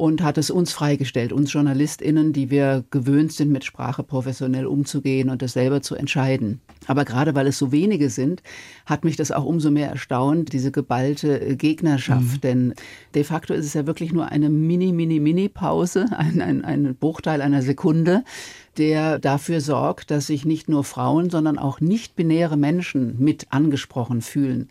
und 0.00 0.22
hat 0.22 0.38
es 0.38 0.50
uns 0.50 0.72
freigestellt, 0.72 1.30
uns 1.30 1.52
JournalistInnen, 1.52 2.32
die 2.32 2.50
wir 2.50 2.84
gewöhnt 2.90 3.34
sind, 3.34 3.52
mit 3.52 3.64
Sprache 3.64 4.02
professionell 4.02 4.64
umzugehen 4.64 5.28
und 5.28 5.42
das 5.42 5.52
selber 5.52 5.82
zu 5.82 5.94
entscheiden. 5.94 6.62
Aber 6.86 7.04
gerade 7.04 7.34
weil 7.34 7.46
es 7.46 7.58
so 7.58 7.70
wenige 7.70 8.08
sind, 8.08 8.42
hat 8.86 9.04
mich 9.04 9.16
das 9.16 9.30
auch 9.30 9.44
umso 9.44 9.70
mehr 9.70 9.90
erstaunt, 9.90 10.54
diese 10.54 10.70
geballte 10.70 11.54
Gegnerschaft. 11.54 12.36
Mhm. 12.36 12.40
Denn 12.40 12.74
de 13.14 13.24
facto 13.24 13.52
ist 13.52 13.66
es 13.66 13.74
ja 13.74 13.86
wirklich 13.86 14.10
nur 14.10 14.28
eine 14.28 14.48
mini, 14.48 14.92
mini, 14.92 15.20
mini 15.20 15.50
Pause, 15.50 16.06
ein, 16.16 16.40
ein, 16.40 16.64
ein 16.64 16.96
Bruchteil 16.96 17.42
einer 17.42 17.60
Sekunde, 17.60 18.24
der 18.78 19.18
dafür 19.18 19.60
sorgt, 19.60 20.10
dass 20.10 20.28
sich 20.28 20.46
nicht 20.46 20.70
nur 20.70 20.84
Frauen, 20.84 21.28
sondern 21.28 21.58
auch 21.58 21.80
nicht-binäre 21.80 22.56
Menschen 22.56 23.16
mit 23.18 23.48
angesprochen 23.50 24.22
fühlen. 24.22 24.70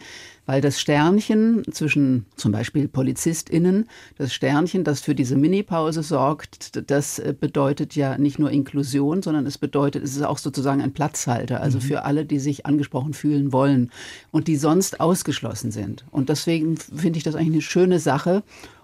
Weil 0.50 0.62
das 0.62 0.82
Sternchen 0.82 1.62
zwischen 1.72 2.26
zum 2.36 2.52
Beispiel 2.52 2.88
PolizistInnen, 2.88 3.88
das 4.18 4.34
Sternchen, 4.34 4.84
das 4.84 5.00
für 5.00 5.14
diese 5.14 5.36
Minipause 5.36 6.02
sorgt, 6.02 6.90
das 6.90 7.20
äh, 7.20 7.36
bedeutet 7.40 7.96
ja 7.96 8.18
nicht 8.18 8.40
nur 8.40 8.50
Inklusion, 8.50 9.22
sondern 9.22 9.46
es 9.46 9.60
bedeutet, 9.60 10.04
es 10.04 10.16
ist 10.16 10.24
auch 10.24 10.40
sozusagen 10.40 10.82
ein 10.82 10.92
Platzhalter, 10.92 11.62
also 11.62 11.78
mhm. 11.78 11.82
für 11.84 12.04
alle, 12.04 12.26
die 12.26 12.40
sich 12.40 12.66
angesprochen 12.66 13.14
fühlen 13.14 13.54
wollen 13.54 13.92
und 14.32 14.48
die 14.48 14.56
sonst 14.56 15.00
ausgeschlossen 15.00 15.70
sind. 15.70 16.04
Und 16.10 16.30
deswegen 16.30 16.78
finde 16.78 17.18
ich 17.18 17.24
das 17.24 17.36
eigentlich 17.36 17.54
eine 17.54 17.62
schöne 17.62 18.00
Sache. 18.00 18.42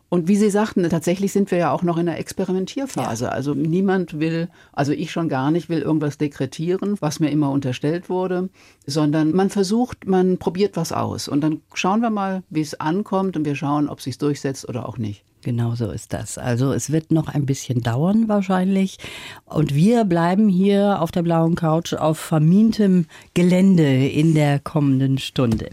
Und 0.10 0.28
wie 0.28 0.36
Sie 0.36 0.50
sagten, 0.50 0.88
tatsächlich 0.90 1.32
sind 1.32 1.52
wir 1.52 1.58
ja 1.58 1.72
auch 1.72 1.84
noch 1.84 1.98
in 1.98 2.06
der 2.06 2.20
Experimentierphase. 2.20 3.26
Ja. 3.26 3.32
Also 3.32 3.54
niemand 3.54 4.20
will, 4.20 4.50
also 4.72 4.92
ich 4.92 5.12
schon 5.12 5.30
gar 5.30 5.52
nicht, 5.52 5.68
will 5.68 5.82
irgendwas 5.82 6.18
dekretieren, 6.18 6.98
was 7.00 7.20
mir 7.20 7.32
immer 7.32 7.50
unterstellt 7.50 8.10
wurde, 8.10 8.50
sondern 8.86 9.32
man 9.32 9.50
versucht, 9.50 10.06
man 10.06 10.38
probiert 10.38 10.78
was 10.78 10.92
aus. 10.92 11.28
Und 11.28 11.42
dann 11.42 11.62
schauen 11.74 12.02
wir 12.02 12.12
mal, 12.12 12.44
wie 12.50 12.62
es 12.62 12.80
ankommt 12.80 13.36
und 13.36 13.46
wir 13.46 13.56
schauen, 13.56 13.90
ob 13.90 13.98
es 13.98 14.06
sich 14.06 14.18
durchsetzt 14.18 14.70
oder 14.70 14.88
auch 14.88 14.98
nicht. 14.98 15.24
Genau 15.42 15.76
so 15.76 15.92
ist 15.92 16.12
das. 16.12 16.40
Also 16.40 16.72
es 16.72 16.92
wird 16.92 17.12
noch 17.12 17.28
ein 17.28 17.46
bisschen 17.46 17.82
dauern 17.82 18.28
wahrscheinlich. 18.28 18.98
Und 19.46 19.76
wir 19.76 20.04
bleiben 20.04 20.50
hier 20.50 21.02
auf 21.02 21.12
der 21.12 21.22
blauen 21.22 21.54
Couch 21.54 21.94
auf 21.94 22.18
vermintem 22.18 23.06
Gelände 23.36 24.08
in 24.08 24.34
der 24.34 24.60
kommenden 24.60 25.20
Stunde. 25.20 25.70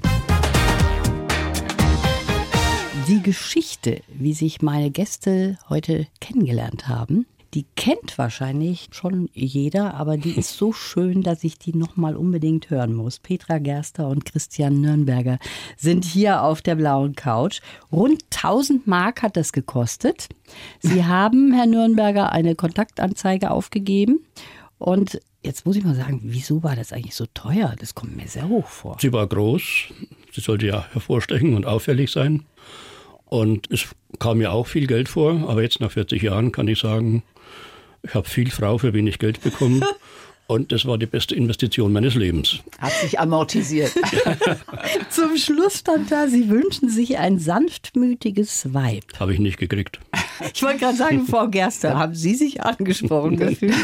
Die 3.09 3.21
Geschichte, 3.21 4.00
wie 4.09 4.32
sich 4.32 4.62
meine 4.62 4.90
Gäste 4.90 5.59
heute 5.68 6.06
kennengelernt 6.21 6.87
haben, 6.87 7.26
die 7.52 7.66
kennt 7.76 8.16
wahrscheinlich 8.16 8.88
schon 8.92 9.28
jeder, 9.35 9.94
aber 9.94 10.16
die 10.16 10.38
ist 10.38 10.56
so 10.56 10.73
schön, 10.73 11.23
dass 11.23 11.42
ich 11.42 11.59
die 11.59 11.76
nochmal 11.76 12.16
unbedingt 12.16 12.71
hören 12.71 12.94
muss. 12.94 13.18
Petra 13.18 13.59
Gerster 13.59 14.09
und 14.09 14.25
Christian 14.25 14.80
Nürnberger 14.80 15.38
sind 15.76 16.04
hier 16.04 16.42
auf 16.42 16.62
der 16.62 16.76
blauen 16.76 17.16
Couch. 17.16 17.61
Rund 17.90 18.23
1000 18.35 18.87
Mark 18.87 19.23
hat 19.23 19.37
das 19.37 19.52
gekostet. 19.52 20.28
Sie 20.80 21.04
haben, 21.06 21.52
Herr 21.52 21.66
Nürnberger, 21.66 22.30
eine 22.30 22.54
Kontaktanzeige 22.54 23.50
aufgegeben 23.50 24.25
und 24.78 25.21
Jetzt 25.44 25.66
muss 25.66 25.75
ich 25.75 25.82
mal 25.82 25.97
sagen, 25.97 26.21
wieso 26.23 26.62
war 26.62 26.76
das 26.76 26.92
eigentlich 26.92 27.16
so 27.16 27.26
teuer? 27.35 27.75
Das 27.80 27.97
kommt 27.97 28.16
mir 28.16 28.28
sehr 28.28 28.47
hoch 28.47 28.68
vor. 28.68 28.97
Sie 29.00 29.12
war 29.12 29.26
groß, 29.26 29.88
sie 30.32 30.40
sollte 30.40 30.66
ja 30.66 30.87
hervorstechen 30.92 31.54
und 31.54 31.66
auffällig 31.66 32.12
sein. 32.12 32.44
Und 33.33 33.71
es 33.71 33.87
kam 34.19 34.37
mir 34.37 34.53
auch 34.53 34.67
viel 34.67 34.87
Geld 34.87 35.09
vor, 35.09 35.49
aber 35.49 35.62
jetzt 35.62 35.81
nach 35.81 35.91
40 35.91 36.21
Jahren 36.21 36.53
kann 36.53 36.69
ich 36.69 36.81
sagen, 36.81 37.23
ich 38.03 38.12
habe 38.12 38.29
viel 38.29 38.51
Frau 38.51 38.77
für 38.77 38.93
wenig 38.93 39.19
Geld 39.19 39.41
bekommen. 39.41 39.83
Und 40.49 40.71
das 40.71 40.85
war 40.85 40.99
die 40.99 41.07
beste 41.07 41.35
Investition 41.35 41.95
meines 41.95 42.15
Lebens. 42.15 42.59
Hat 42.79 42.93
sich 42.93 43.19
amortisiert. 43.19 43.95
Zum 45.09 45.39
Schluss 45.39 45.79
stand 45.79 46.12
da, 46.12 46.29
Sie 46.29 46.51
wünschen 46.51 46.91
sich 46.91 47.17
ein 47.17 47.39
sanftmütiges 47.39 48.75
Weib. 48.75 49.05
Habe 49.19 49.33
ich 49.33 49.39
nicht 49.39 49.57
gekriegt. 49.57 49.99
Ich 50.53 50.62
wollte 50.62 50.81
gerade 50.81 50.99
sagen, 50.99 51.27
Frau 51.27 51.49
Gerster, 51.49 51.95
haben 51.99 52.15
Sie 52.15 52.35
sich 52.35 52.62
angesprochen 52.62 53.39
gefühlt? 53.39 53.75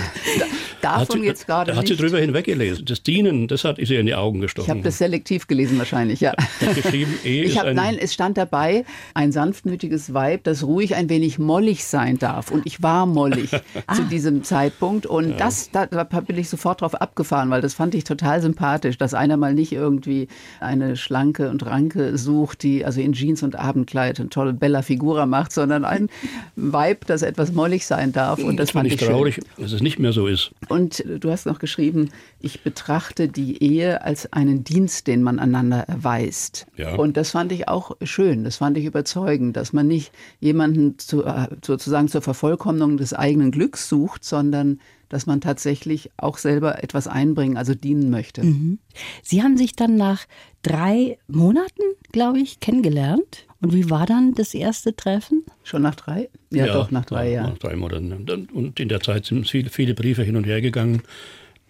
Davon 0.81 1.21
sie, 1.21 1.27
jetzt 1.27 1.47
gerade 1.47 1.73
Da 1.73 1.79
hat 1.79 1.89
sie 1.89 1.97
drüber 1.97 2.19
hinweggelesen. 2.19 2.85
Das 2.85 3.03
Dienen, 3.03 3.49
das 3.49 3.65
hat 3.65 3.77
sie 3.83 3.97
in 3.97 4.07
die 4.07 4.15
Augen 4.15 4.41
gestochen. 4.41 4.67
Ich 4.67 4.71
habe 4.71 4.83
das 4.83 4.99
selektiv 4.99 5.47
gelesen 5.47 5.79
wahrscheinlich, 5.79 6.21
ja. 6.21 6.35
geschrieben, 6.75 7.15
e 7.25 7.43
ich 7.43 7.59
hab, 7.59 7.73
nein, 7.75 7.97
es 8.01 8.15
stand 8.15 8.39
dabei, 8.39 8.85
ein 9.15 9.33
sanftmütiges 9.33 10.15
Weib, 10.15 10.45
das 10.45 10.65
ruhig 10.65 10.95
ein 10.95 11.09
wenig 11.09 11.39
mollig 11.39 11.85
sein 11.85 12.19
darf. 12.19 12.51
Und 12.51 12.67
ich 12.67 12.83
war 12.83 13.07
mollig 13.07 13.51
ah. 13.87 13.95
zu 13.95 14.03
diesem 14.05 14.45
Zeitpunkt. 14.45 15.07
Und 15.07 15.31
ja. 15.31 15.37
das, 15.37 15.71
da, 15.71 15.87
da 15.87 16.05
bin 16.05 16.39
ich 16.39 16.49
sofort 16.49 16.81
drauf 16.81 16.95
abgefahren, 16.95 17.51
weil 17.51 17.61
das 17.61 17.75
fand 17.75 17.95
ich 17.95 18.05
total 18.05 18.41
sympathisch, 18.41 18.99
dass 18.99 19.15
einer 19.15 19.37
mal 19.37 19.55
nicht 19.55 19.73
irgendwie 19.73 20.29
eine 20.61 20.97
schlanke 20.97 21.51
und 21.51 21.65
ranke 21.67 22.17
sucht, 22.17 22.63
die 22.63 22.85
also 22.85 23.01
in 23.01 23.13
Jeans 23.13 23.43
und 23.43 23.57
Abendkleid 23.57 24.21
eine 24.21 24.29
tolle 24.29 24.53
Bella 24.53 24.83
Figura 24.83 25.27
macht, 25.27 25.53
sondern 25.53 25.85
ein 25.85 26.09
Weib, 26.57 27.07
das 27.07 27.23
etwas 27.23 27.53
mollig 27.53 27.87
sein 27.87 28.13
darf. 28.13 28.39
Und 28.39 28.57
das, 28.57 28.69
das 28.69 28.73
fand 28.73 28.87
ich 28.87 28.97
traurig, 28.97 29.37
schön. 29.37 29.45
dass 29.59 29.73
es 29.73 29.83
nicht 29.83 29.99
mehr 29.99 30.13
so 30.13 30.27
ist. 30.27 30.53
Und 30.69 31.05
du 31.07 31.31
hast 31.31 31.47
noch 31.47 31.59
geschrieben, 31.59 32.11
ich 32.41 32.63
betrachte 32.63 33.29
die 33.29 33.63
Ehe 33.63 34.03
als 34.03 34.33
einen 34.33 34.65
Dienst, 34.65 35.07
den 35.07 35.23
man 35.23 35.39
einander 35.39 35.81
erweist. 35.81 36.67
Ja. 36.77 36.95
Und 36.95 37.17
das 37.17 37.31
fand 37.31 37.53
ich 37.53 37.69
auch 37.69 37.97
schön, 38.03 38.45
das 38.45 38.57
fand 38.57 38.77
ich 38.77 38.85
überzeugend, 38.85 39.57
dass 39.57 39.73
man 39.73 39.87
nicht 39.87 40.13
jemanden 40.41 40.99
zu, 40.99 41.25
äh, 41.25 41.49
sozusagen 41.65 42.09
zur 42.09 42.23
Vervollkommnung 42.23 42.97
des 42.97 43.15
eigenen 43.15 43.51
Glücks 43.51 43.89
sucht, 43.89 44.25
sondern 44.25 44.81
dass 45.09 45.27
man 45.27 45.41
tatsächlich 45.41 46.11
auch 46.17 46.39
selber 46.39 46.83
etwas 46.83 47.09
einbringen, 47.09 47.57
also 47.57 47.75
dienen 47.75 48.11
möchte. 48.11 48.45
Mhm. 48.45 48.79
Sie 49.23 49.43
haben 49.43 49.57
sich 49.57 49.75
dann 49.75 49.97
nach 49.97 50.27
drei 50.63 51.19
Monaten, 51.29 51.83
glaube 52.13 52.41
ich, 52.41 52.61
kennengelernt. 52.61 53.47
Und 53.61 53.73
wie 53.73 53.91
war 53.91 54.07
dann 54.07 54.35
das 54.35 54.55
erste 54.55 54.95
Treffen? 54.95 55.45
Schon 55.65 55.83
nach 55.83 55.97
drei? 55.97 56.29
Ja, 56.51 56.67
ja 56.67 56.73
doch, 56.73 56.91
nach 56.91 57.05
drei 57.05 57.33
Jahren. 57.33 57.51
Nach 57.51 57.59
drei 57.59 57.77
Monaten. 57.77 58.49
Und 58.53 58.79
in 58.79 58.89
der 58.89 59.01
Zeit 59.01 59.27
sind 59.27 59.49
viele, 59.49 59.71
viele 59.71 59.95
Briefe 59.95 60.23
hin 60.23 60.37
und 60.37 60.45
her 60.45 60.61
gegangen. 60.61 61.03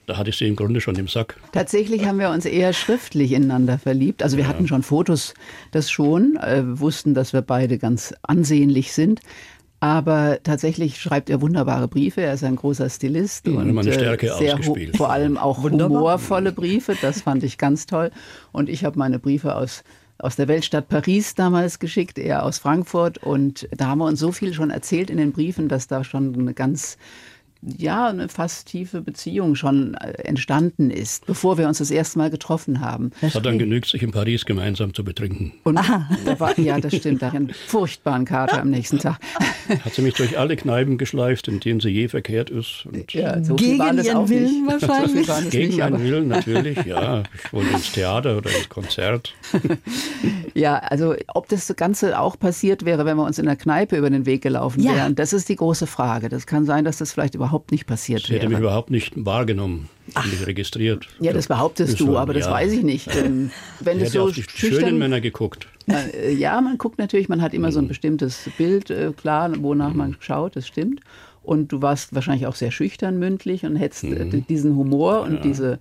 Da 0.07 0.17
hatte 0.17 0.31
ich 0.31 0.39
sie 0.39 0.47
im 0.47 0.57
Grunde 0.57 0.81
schon 0.81 0.97
im 0.97 1.07
Sack. 1.07 1.37
Tatsächlich 1.53 2.07
haben 2.07 2.19
wir 2.19 2.31
uns 2.31 2.47
eher 2.47 2.73
schriftlich 2.73 3.33
ineinander 3.33 3.79
verliebt. 3.79 4.23
Also 4.23 4.39
wir 4.39 4.45
ja. 4.45 4.49
hatten 4.49 4.67
schon 4.67 4.83
Fotos, 4.83 5.35
das 5.71 5.91
schon, 5.91 6.37
äh, 6.37 6.63
wussten, 6.65 7.13
dass 7.13 7.35
wir 7.35 7.43
beide 7.43 7.77
ganz 7.77 8.15
ansehnlich 8.23 8.95
sind. 8.95 9.21
Aber 9.81 10.39
tatsächlich 10.43 11.01
schreibt 11.01 11.31
er 11.31 11.41
wunderbare 11.41 11.87
Briefe. 11.87 12.21
Er 12.21 12.35
ist 12.35 12.43
ein 12.43 12.57
großer 12.57 12.91
Stilist 12.91 13.47
ja, 13.47 13.55
und 13.55 13.79
eine 13.79 13.93
Stärke 13.93 14.27
äh, 14.27 14.39
sehr 14.39 14.59
vor 14.97 15.11
allem 15.11 15.37
auch 15.37 15.63
Wunderbar. 15.63 15.99
humorvolle 15.99 16.53
Briefe. 16.53 16.97
Das 17.01 17.23
fand 17.23 17.45
ich 17.45 17.59
ganz 17.59 17.87
toll. 17.87 18.11
Und 18.51 18.69
ich 18.69 18.85
habe 18.85 18.99
meine 18.99 19.19
Briefe 19.19 19.55
aus 19.55 19.85
aus 20.21 20.35
der 20.35 20.49
Weltstadt 20.49 20.89
Paris 20.89 21.37
damals 21.37 21.79
geschickt, 21.79 22.19
er 22.19 22.43
aus 22.43 22.59
Frankfurt. 22.59 23.19
Und 23.19 23.69
da 23.71 23.87
haben 23.87 23.99
wir 23.99 24.07
uns 24.07 24.19
so 24.19 24.33
viel 24.33 24.53
schon 24.53 24.71
erzählt 24.71 25.11
in 25.11 25.17
den 25.17 25.33
Briefen, 25.33 25.69
dass 25.69 25.87
da 25.87 26.03
schon 26.03 26.35
eine 26.35 26.55
ganz 26.55 26.99
ja, 27.63 28.09
eine 28.09 28.29
fast 28.29 28.69
tiefe 28.69 29.01
Beziehung 29.01 29.57
schon 29.57 29.95
äh, 29.95 30.13
entstanden 30.23 30.91
ist, 30.91 31.27
bevor 31.27 31.59
wir 31.59 31.67
uns 31.67 31.79
das 31.79 31.91
erste 31.91 32.19
Mal 32.19 32.31
getroffen 32.31 32.81
haben. 32.81 33.11
Es 33.21 33.35
hat 33.35 33.47
dann 33.47 33.59
genügt, 33.59 33.89
sich 33.89 34.03
in 34.03 34.13
Paris 34.13 34.45
gemeinsam 34.45 34.95
zu 34.95 35.03
betrinken. 35.03 35.53
Und 35.65 35.77
da 35.77 36.39
war, 36.39 36.57
ja, 36.59 36.79
das 36.79 36.95
stimmt, 36.95 37.21
da 37.21 37.31
einen 37.31 37.51
furchtbaren 37.51 38.25
Kater 38.25 38.61
am 38.61 38.71
nächsten 38.71 39.01
Tag. 39.01 39.19
Hat 39.85 39.93
sie 39.93 40.03
mich 40.03 40.15
durch 40.15 40.39
alle 40.39 40.57
Kneipen 40.57 40.99
geschleift, 40.99 41.49
in 41.49 41.61
denen 41.61 41.81
sie 41.81 41.91
je 41.91 42.09
verkehrt 42.09 42.49
ist. 42.49 42.87
Und 42.87 43.13
ja, 43.13 43.43
so 43.43 43.57
Gegen 43.57 43.83
ihren 43.83 44.29
Willen 44.29 44.65
nicht. 44.65 44.83
wahrscheinlich. 44.89 45.27
So 45.27 45.51
Gegen 45.51 45.69
nicht, 45.69 45.79
meinen 45.79 46.03
Willen 46.03 46.29
natürlich, 46.29 46.85
ja. 46.85 47.25
Ich 47.35 47.53
wollte 47.53 47.71
ins 47.73 47.93
Theater 47.93 48.39
oder 48.39 48.51
ins 48.51 48.69
Konzert. 48.69 49.35
Ja, 50.55 50.79
also 50.79 51.15
ob 51.27 51.49
das 51.49 51.75
Ganze 51.77 52.19
auch 52.19 52.39
passiert 52.39 52.85
wäre, 52.85 53.05
wenn 53.05 53.17
wir 53.17 53.25
uns 53.25 53.39
in 53.39 53.47
der 53.47 53.57
Kneipe 53.57 53.97
über 53.97 54.11
den 54.11 54.27
Weg 54.27 54.43
gelaufen 54.43 54.81
ja. 54.81 54.95
wären, 54.95 55.17
das 55.17 55.33
ist 55.33 55.49
die 55.49 55.57
große 55.57 55.87
Frage. 55.87 56.29
Das 56.29 56.47
kann 56.47 56.65
sein, 56.65 56.85
dass 56.85 56.99
das 56.99 57.13
vielleicht 57.13 57.35
überhaupt 57.35 57.48
überhaupt 57.49 57.73
nicht 57.73 57.87
passiert 57.87 58.23
das 58.23 58.31
wäre. 58.31 58.41
hätte 58.41 58.51
mich 58.51 58.59
überhaupt 58.59 58.91
nicht 58.91 59.13
wahrgenommen, 59.17 59.89
nicht 60.07 60.47
registriert. 60.47 61.09
Ja, 61.21 61.33
das 61.33 61.49
behauptest 61.49 61.99
du, 61.99 62.17
aber 62.17 62.35
das 62.35 62.47
ja. 62.47 62.53
weiß 62.53 62.73
ich 62.73 62.83
nicht. 62.83 63.09
Ähm, 63.17 63.51
wenn 63.81 64.01
es 64.01 64.13
so 64.13 64.25
auf 64.25 64.33
die 64.33 64.43
schüchtern, 64.43 64.81
schönen 64.81 64.99
Männer 64.99 65.21
geguckt. 65.21 65.67
Äh, 65.89 66.35
ja, 66.35 66.61
man 66.61 66.77
guckt 66.79 66.99
natürlich, 66.99 67.29
man 67.29 67.41
hat 67.41 67.55
immer 67.55 67.73
so 67.73 67.79
ein 67.81 67.85
mhm. 67.85 67.89
bestimmtes 67.89 68.49
Bild, 68.59 68.91
äh, 68.91 69.13
klar, 69.17 69.51
wonach 69.63 69.95
man 69.95 70.17
schaut, 70.21 70.57
das 70.57 70.67
stimmt. 70.67 71.01
Und 71.43 71.73
du 71.73 71.81
warst 71.81 72.15
wahrscheinlich 72.15 72.47
auch 72.47 72.55
sehr 72.55 72.71
schüchtern 72.71 73.19
mündlich 73.19 73.65
und 73.65 73.77
hättest 73.77 74.05
äh, 74.05 74.25
mhm. 74.25 74.47
diesen 74.47 74.77
Humor 74.77 75.23
und 75.23 75.37
ja. 75.37 75.41
diese 75.41 75.79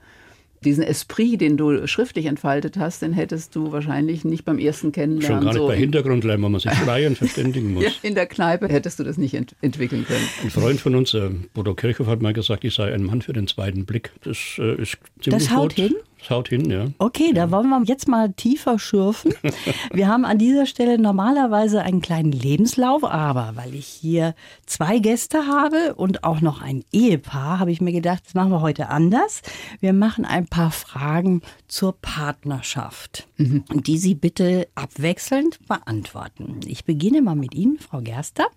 diesen 0.64 0.84
Esprit, 0.84 1.40
den 1.42 1.58
du 1.58 1.88
schriftlich 1.88 2.26
entfaltet 2.26 2.78
hast, 2.78 3.02
den 3.02 3.14
hättest 3.14 3.56
du 3.56 3.72
wahrscheinlich 3.72 4.26
nicht 4.26 4.46
beim 4.46 4.60
ersten 4.60 4.92
Kennenlernen. 4.92 5.38
Schon 5.38 5.46
gar 5.46 5.54
nicht 5.54 5.60
so 5.62 5.68
bei 5.68 5.78
Hintergrundlärm, 5.78 6.42
wo 6.42 6.50
man 6.50 6.60
sich 6.60 6.72
schreien 6.84 7.16
verständigen 7.16 7.74
muss. 7.74 7.84
Ja, 7.84 7.92
in 8.02 8.16
der 8.16 8.26
Kneipe 8.26 8.68
hättest 8.68 9.00
du 9.00 9.04
das 9.04 9.18
nicht 9.18 9.34
ent 9.34 9.56
entwickeln 9.62 10.06
können. 10.06 10.28
Ein 10.44 10.50
Freund 10.50 10.80
von 10.80 10.96
uns, 10.96 11.14
äh, 11.14 11.30
Bodo 11.54 11.74
Kirchhoff, 11.76 12.08
hat 12.08 12.22
mal 12.22 12.34
gesagt, 12.34 12.64
ich 12.64 12.74
sei 12.74 12.94
ein 12.94 13.04
Mann 13.04 13.22
für 13.22 13.34
den 13.34 13.48
zweiten 13.48 13.86
Blick. 13.86 14.12
Das 14.24 14.38
äh, 14.58 14.82
ist 14.82 14.98
ziemlich 15.22 15.44
Das 15.48 15.56
haut 15.56 15.76
gut. 15.76 15.86
hin? 15.86 15.96
Das 16.27 16.36
haut 16.36 16.50
hin, 16.50 16.69
ja. 16.69 16.88
Okay, 16.98 17.31
da 17.34 17.51
wollen 17.51 17.69
wir 17.69 17.81
jetzt 17.84 18.10
mal 18.10 18.34
tiefer 18.34 18.79
schürfen. 18.79 19.34
Wir 19.93 20.10
haben 20.10 20.25
an 20.25 20.38
dieser 20.38 20.65
Stelle 20.65 21.00
normalerweise 21.00 21.84
einen 21.84 22.01
kleinen 22.01 22.34
Lebenslauf, 22.34 23.05
aber 23.05 23.53
weil 23.55 23.74
ich 23.74 23.86
hier 23.86 24.36
zwei 24.65 25.00
Gäste 25.00 25.48
habe 25.48 25.96
und 25.96 26.25
auch 26.25 26.41
noch 26.41 26.62
ein 26.62 26.84
Ehepaar, 26.91 27.60
habe 27.60 27.72
ich 27.72 27.79
mir 27.79 27.93
gedacht, 27.93 28.24
das 28.25 28.34
machen 28.34 28.51
wir 28.51 28.60
heute 28.60 28.89
anders. 28.89 29.41
Wir 29.79 29.93
machen 29.93 30.25
ein 30.25 30.48
paar 30.48 30.72
Fragen 30.72 31.43
zur 31.69 31.93
Partnerschaft, 31.93 33.25
mhm. 33.38 33.63
die 33.74 33.98
Sie 33.98 34.13
bitte 34.13 34.67
abwechselnd 34.75 35.65
beantworten. 35.65 36.60
Ich 36.65 36.84
beginne 36.84 37.22
mal 37.22 37.36
mit 37.36 37.55
Ihnen, 37.55 37.79
Frau 37.79 38.01
Gerster. 38.01 38.48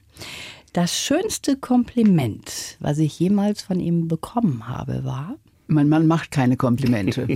Das 0.73 0.99
schönste 0.99 1.57
Kompliment, 1.57 2.77
was 2.81 2.99
ich 2.99 3.17
jemals 3.21 3.63
von 3.63 3.79
ihm 3.79 4.09
bekommen 4.09 4.67
habe, 4.67 5.05
war? 5.05 5.37
Mein 5.71 5.89
Mann 5.89 6.09
macht 6.09 6.33
keine 6.33 6.57
Komplimente. 6.57 7.29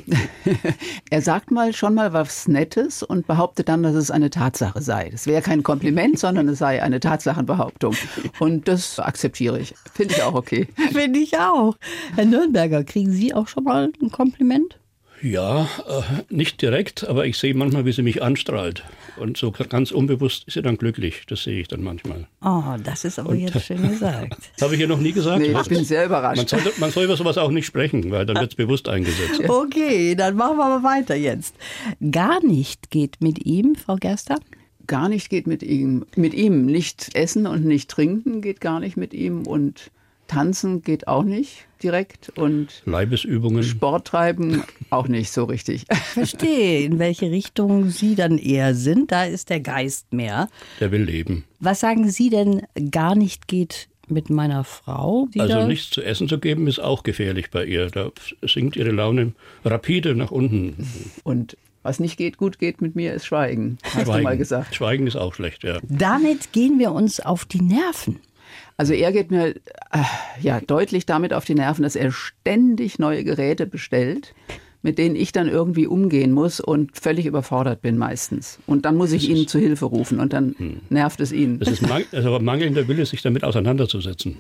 er 1.11 1.23
sagt 1.23 1.53
mal 1.53 1.73
schon 1.73 1.95
mal 1.95 2.13
was 2.13 2.49
Nettes 2.49 3.05
und 3.05 3.29
behauptet 3.29 3.69
dann, 3.69 3.85
dass 3.85 3.95
es 3.95 4.11
eine 4.11 4.29
Tatsache 4.29 4.83
sei. 4.83 5.09
Das 5.11 5.29
wäre 5.29 5.41
kein 5.41 5.63
Kompliment, 5.63 6.19
sondern 6.19 6.49
es 6.49 6.59
sei 6.59 6.83
eine 6.83 6.99
Tatsachenbehauptung. 6.99 7.95
Und 8.41 8.67
das 8.67 8.99
akzeptiere 8.99 9.61
ich. 9.61 9.75
Finde 9.93 10.15
ich 10.15 10.23
auch 10.25 10.35
okay. 10.35 10.67
Finde 10.93 11.21
ich 11.21 11.39
auch. 11.39 11.77
Herr 12.17 12.25
Nürnberger, 12.25 12.83
kriegen 12.83 13.13
Sie 13.13 13.33
auch 13.33 13.47
schon 13.47 13.65
mal 13.65 13.93
ein 14.03 14.11
Kompliment? 14.11 14.79
Ja, 15.23 15.63
äh, 15.89 16.03
nicht 16.29 16.61
direkt, 16.61 17.07
aber 17.07 17.27
ich 17.27 17.39
sehe 17.39 17.55
manchmal, 17.55 17.85
wie 17.85 17.93
sie 17.93 18.03
mich 18.03 18.23
anstrahlt. 18.23 18.83
Und 19.17 19.37
so 19.37 19.53
ganz 19.53 19.91
unbewusst 19.91 20.45
ist 20.47 20.55
sie 20.55 20.63
dann 20.63 20.77
glücklich. 20.77 21.23
Das 21.29 21.45
sehe 21.45 21.61
ich 21.61 21.69
dann 21.69 21.83
manchmal. 21.83 22.27
Oh, 22.43 22.63
das 22.83 23.05
ist 23.05 23.19
aber 23.19 23.31
und, 23.31 23.41
jetzt 23.41 23.61
schön 23.63 23.89
gesagt. 23.89 24.37
Habe 24.61 24.75
ich 24.75 24.79
hier 24.79 24.89
noch 24.89 24.99
nie 24.99 25.13
gesagt? 25.13 25.41
Nee, 25.41 25.57
ich 25.59 25.69
bin 25.69 25.85
sehr 25.85 26.07
überrascht. 26.07 26.37
Man 26.37 26.47
soll, 26.47 26.73
man 26.79 26.91
soll 26.91 27.05
über 27.05 27.17
sowas 27.17 27.39
auch 27.39 27.51
nicht 27.51 27.67
sprechen, 27.67 28.11
weil 28.11 28.27
dann 28.27 28.37
wird 28.37 28.53
es 28.53 28.57
bewusst 28.57 28.89
eingesetzt. 28.89 29.43
Okay, 29.49 30.15
dann 30.15 30.37
machen 30.37 30.57
wir 30.57 30.81
mal 30.81 30.83
weiter 30.83 31.15
jetzt. 31.15 31.55
Gar 32.11 32.45
nicht 32.45 32.91
geht 32.91 33.21
mit 33.21 33.45
ihm, 33.47 33.77
Frau 33.77 33.97
Gerster? 33.97 34.37
Gar 34.87 35.09
nicht 35.09 35.31
geht 35.31 35.47
mit 35.47 35.63
ihm. 35.63 36.05
Mit 36.17 36.35
ihm 36.35 36.67
nicht 36.67 37.15
essen 37.15 37.47
und 37.47 37.65
nicht 37.65 37.91
trinken 37.91 38.41
geht 38.43 38.61
gar 38.61 38.81
nicht 38.81 38.97
mit 38.97 39.15
ihm 39.15 39.47
und 39.47 39.91
Tanzen 40.27 40.83
geht 40.83 41.09
auch 41.09 41.23
nicht 41.23 41.67
direkt 41.83 42.31
und 42.37 42.83
Leibesübungen. 42.87 43.63
Sport 43.63 44.07
treiben 44.07 44.65
auch 44.91 45.07
nicht 45.09 45.31
so 45.31 45.45
richtig. 45.45 45.85
Verstehe, 46.15 46.81
in 46.85 46.99
welche 46.99 47.31
Richtung 47.31 47.91
Sie 47.91 48.15
dann 48.15 48.39
eher 48.39 48.75
sind. 48.75 49.13
Da 49.13 49.25
ist 49.25 49.51
der 49.51 49.61
Geist 49.61 50.13
mehr. 50.13 50.49
Der 50.81 50.91
will 50.91 51.03
leben. 51.03 51.45
Was 51.61 51.81
sagen 51.81 52.09
Sie 52.09 52.31
denn, 52.31 52.63
gar 52.91 53.15
nicht 53.15 53.49
geht 53.49 53.89
mit 54.09 54.31
meiner 54.31 54.65
Frau? 54.65 55.29
Also 55.39 55.67
nichts 55.67 55.91
zu 55.91 56.03
essen 56.03 56.29
zu 56.29 56.39
geben 56.39 56.67
ist 56.67 56.79
auch 56.79 57.03
gefährlich 57.03 57.51
bei 57.51 57.65
ihr. 57.65 57.91
Da 57.91 58.11
sinkt 58.43 58.77
ihre 58.77 58.91
Laune 58.91 59.33
rapide 59.65 60.15
nach 60.15 60.31
unten. 60.31 60.89
Und 61.23 61.57
was 61.83 62.01
nicht 62.01 62.17
geht, 62.17 62.39
gut 62.39 62.59
geht 62.59 62.81
mit 62.81 62.97
mir, 62.97 63.13
ist 63.13 63.27
Schweigen. 63.27 63.77
Hast 63.83 64.07
Schweigen. 64.07 64.17
du 64.17 64.23
mal 64.23 64.39
gesagt. 64.39 64.75
Schweigen 64.75 65.07
ist 65.07 65.17
auch 65.17 65.35
schlecht, 65.35 65.65
ja. 65.65 65.81
Damit 65.87 66.53
gehen 66.53 66.79
wir 66.79 66.93
uns 66.93 67.21
auf 67.21 67.45
die 67.45 67.61
Nerven. 67.61 68.21
Also 68.77 68.93
er 68.93 69.13
geht 69.13 69.31
mir 69.31 69.49
äh, 69.49 70.03
ja 70.41 70.61
deutlich 70.61 71.07
damit 71.07 71.33
auf 71.33 71.45
die 71.45 71.55
Nerven, 71.55 71.83
dass 71.83 71.97
er 71.97 72.13
ständig 72.13 72.99
neue 72.99 73.25
Geräte 73.25 73.67
bestellt, 73.67 74.35
mit 74.83 74.99
denen 74.99 75.17
ich 75.17 75.33
dann 75.33 75.49
irgendwie 75.49 75.87
umgehen 75.87 76.33
muss 76.33 76.61
und 76.61 76.97
völlig 76.97 77.27
überfordert 77.27 77.81
bin 77.83 77.97
meistens. 77.97 78.59
Und 78.67 78.85
dann 78.85 78.97
muss 78.97 79.13
ich 79.13 79.29
ihn 79.29 79.49
zu 79.49 79.59
Hilfe 79.59 79.87
rufen 79.87 80.21
und 80.21 80.33
dann 80.33 80.55
hm. 80.59 80.81
nervt 80.91 81.21
es 81.21 81.33
ihn. 81.33 81.59
Das 81.59 81.69
ist 81.69 81.85
also 82.13 82.39
mangelnder 82.39 82.87
Wille, 82.89 83.07
sich 83.07 83.23
damit 83.23 83.45
auseinanderzusetzen. 83.45 84.37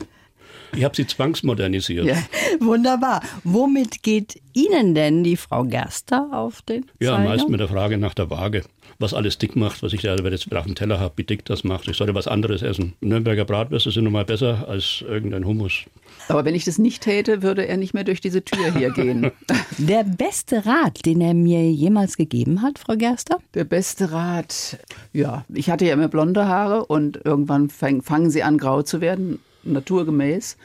Ich 0.77 0.85
habe 0.85 0.97
sie 0.97 1.07
zwangsmodernisiert. 1.07 2.05
Ja. 2.07 2.17
Wunderbar. 2.61 3.23
Womit 3.45 4.03
geht 4.03 4.41
Ihnen 4.53 4.95
denn 4.95 5.25
die 5.25 5.37
Frau 5.37 5.65
Gerster 5.65 6.29
auf 6.33 6.63
den 6.63 6.87
Ja, 7.01 7.19
meist 7.19 7.49
mit 7.49 7.61
der 7.61 7.69
Frage 7.69 7.97
nach 7.97 8.15
der 8.15 8.31
Waage 8.31 8.65
was 8.99 9.15
alles 9.15 9.39
dick 9.39 9.57
macht, 9.57 9.83
was 9.83 9.93
ich 9.93 10.03
da 10.03 10.15
jetzt 10.15 10.55
auf 10.55 10.67
dem 10.67 10.75
Teller 10.75 11.01
habe, 11.01 11.15
wie 11.17 11.25
dick 11.25 11.45
das 11.45 11.65
macht. 11.65 11.89
Ich 11.89 11.97
sollte 11.97 12.15
was 12.15 12.29
anderes 12.29 12.63
essen. 12.63 12.95
Nürnberger 13.01 13.45
Bratwürste 13.45 13.91
sind 13.91 14.05
nun 14.05 14.13
mal 14.13 14.25
besser 14.25 14.69
als 14.69 15.05
irgendein 15.07 15.45
Hummus. 15.45 15.85
Aber 16.29 16.45
wenn 16.45 16.55
ich 16.55 16.65
das 16.65 16.79
nicht 16.79 17.03
täte, 17.03 17.43
würde 17.43 17.67
er 17.67 17.77
nicht 17.77 17.95
mehr 17.95 18.05
durch 18.05 18.21
diese 18.21 18.45
Tür 18.45 18.73
hier 18.75 18.91
gehen. 18.91 19.31
Der 19.79 20.05
beste 20.05 20.65
Rat, 20.65 21.05
den 21.05 21.21
er 21.21 21.35
mir 21.35 21.71
jemals 21.71 22.17
gegeben 22.17 22.63
hat, 22.63 22.79
Frau 22.79 22.97
Gerster? 22.97 23.39
Der 23.55 23.65
beste 23.65 24.13
Rat, 24.13 24.79
ja, 25.13 25.45
ich 25.53 25.71
hatte 25.71 25.85
ja 25.85 25.95
immer 25.95 26.09
blonde 26.09 26.47
Haare 26.47 26.87
und 26.87 27.21
irgendwann 27.25 27.69
fangen 27.69 28.31
sie 28.31 28.43
an 28.43 28.59
grau 28.59 28.83
zu 28.83 29.01
werden, 29.01 29.41
naturgemäß. 29.65 30.57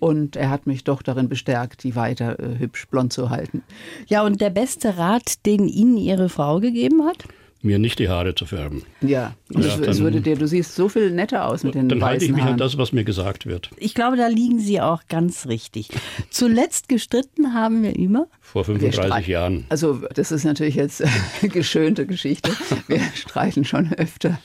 Und 0.00 0.36
er 0.36 0.50
hat 0.50 0.66
mich 0.66 0.84
doch 0.84 1.02
darin 1.02 1.28
bestärkt, 1.28 1.82
die 1.84 1.96
weiter 1.96 2.38
äh, 2.38 2.58
hübsch 2.58 2.88
blond 2.88 3.12
zu 3.12 3.30
halten. 3.30 3.62
Ja, 4.06 4.22
und 4.22 4.40
der 4.40 4.50
beste 4.50 4.98
Rat, 4.98 5.46
den 5.46 5.68
Ihnen 5.68 5.96
Ihre 5.96 6.28
Frau 6.28 6.60
gegeben 6.60 7.04
hat? 7.04 7.24
Mir 7.64 7.78
nicht 7.78 7.98
die 7.98 8.08
Haare 8.08 8.34
zu 8.34 8.46
färben. 8.46 8.82
Ja, 9.00 9.34
und 9.52 9.64
ja, 9.64 9.78
es, 9.80 10.00
würde 10.00 10.20
dir, 10.20 10.36
du 10.36 10.46
siehst 10.46 10.74
so 10.74 10.88
viel 10.88 11.10
netter 11.10 11.46
aus 11.48 11.64
mit 11.64 11.74
den 11.74 11.88
Dann 11.88 12.04
halte 12.04 12.24
ich 12.24 12.32
mich 12.32 12.42
Haaren. 12.42 12.54
an 12.54 12.58
das, 12.58 12.76
was 12.78 12.92
mir 12.92 13.04
gesagt 13.04 13.46
wird. 13.46 13.70
Ich 13.78 13.94
glaube, 13.94 14.16
da 14.16 14.26
liegen 14.26 14.58
Sie 14.60 14.80
auch 14.80 15.02
ganz 15.08 15.46
richtig. 15.46 15.88
Zuletzt 16.30 16.88
gestritten 16.88 17.54
haben 17.54 17.82
wir 17.82 17.96
immer? 17.96 18.26
Vor 18.44 18.64
35 18.64 19.26
Jahren. 19.26 19.64
Also 19.70 20.02
das 20.14 20.30
ist 20.30 20.44
natürlich 20.44 20.74
jetzt 20.74 21.02
eine 21.02 21.48
geschönte 21.52 22.06
Geschichte. 22.06 22.52
Wir 22.86 23.00
streiten 23.14 23.64
schon 23.64 23.92
öfter. 23.94 24.38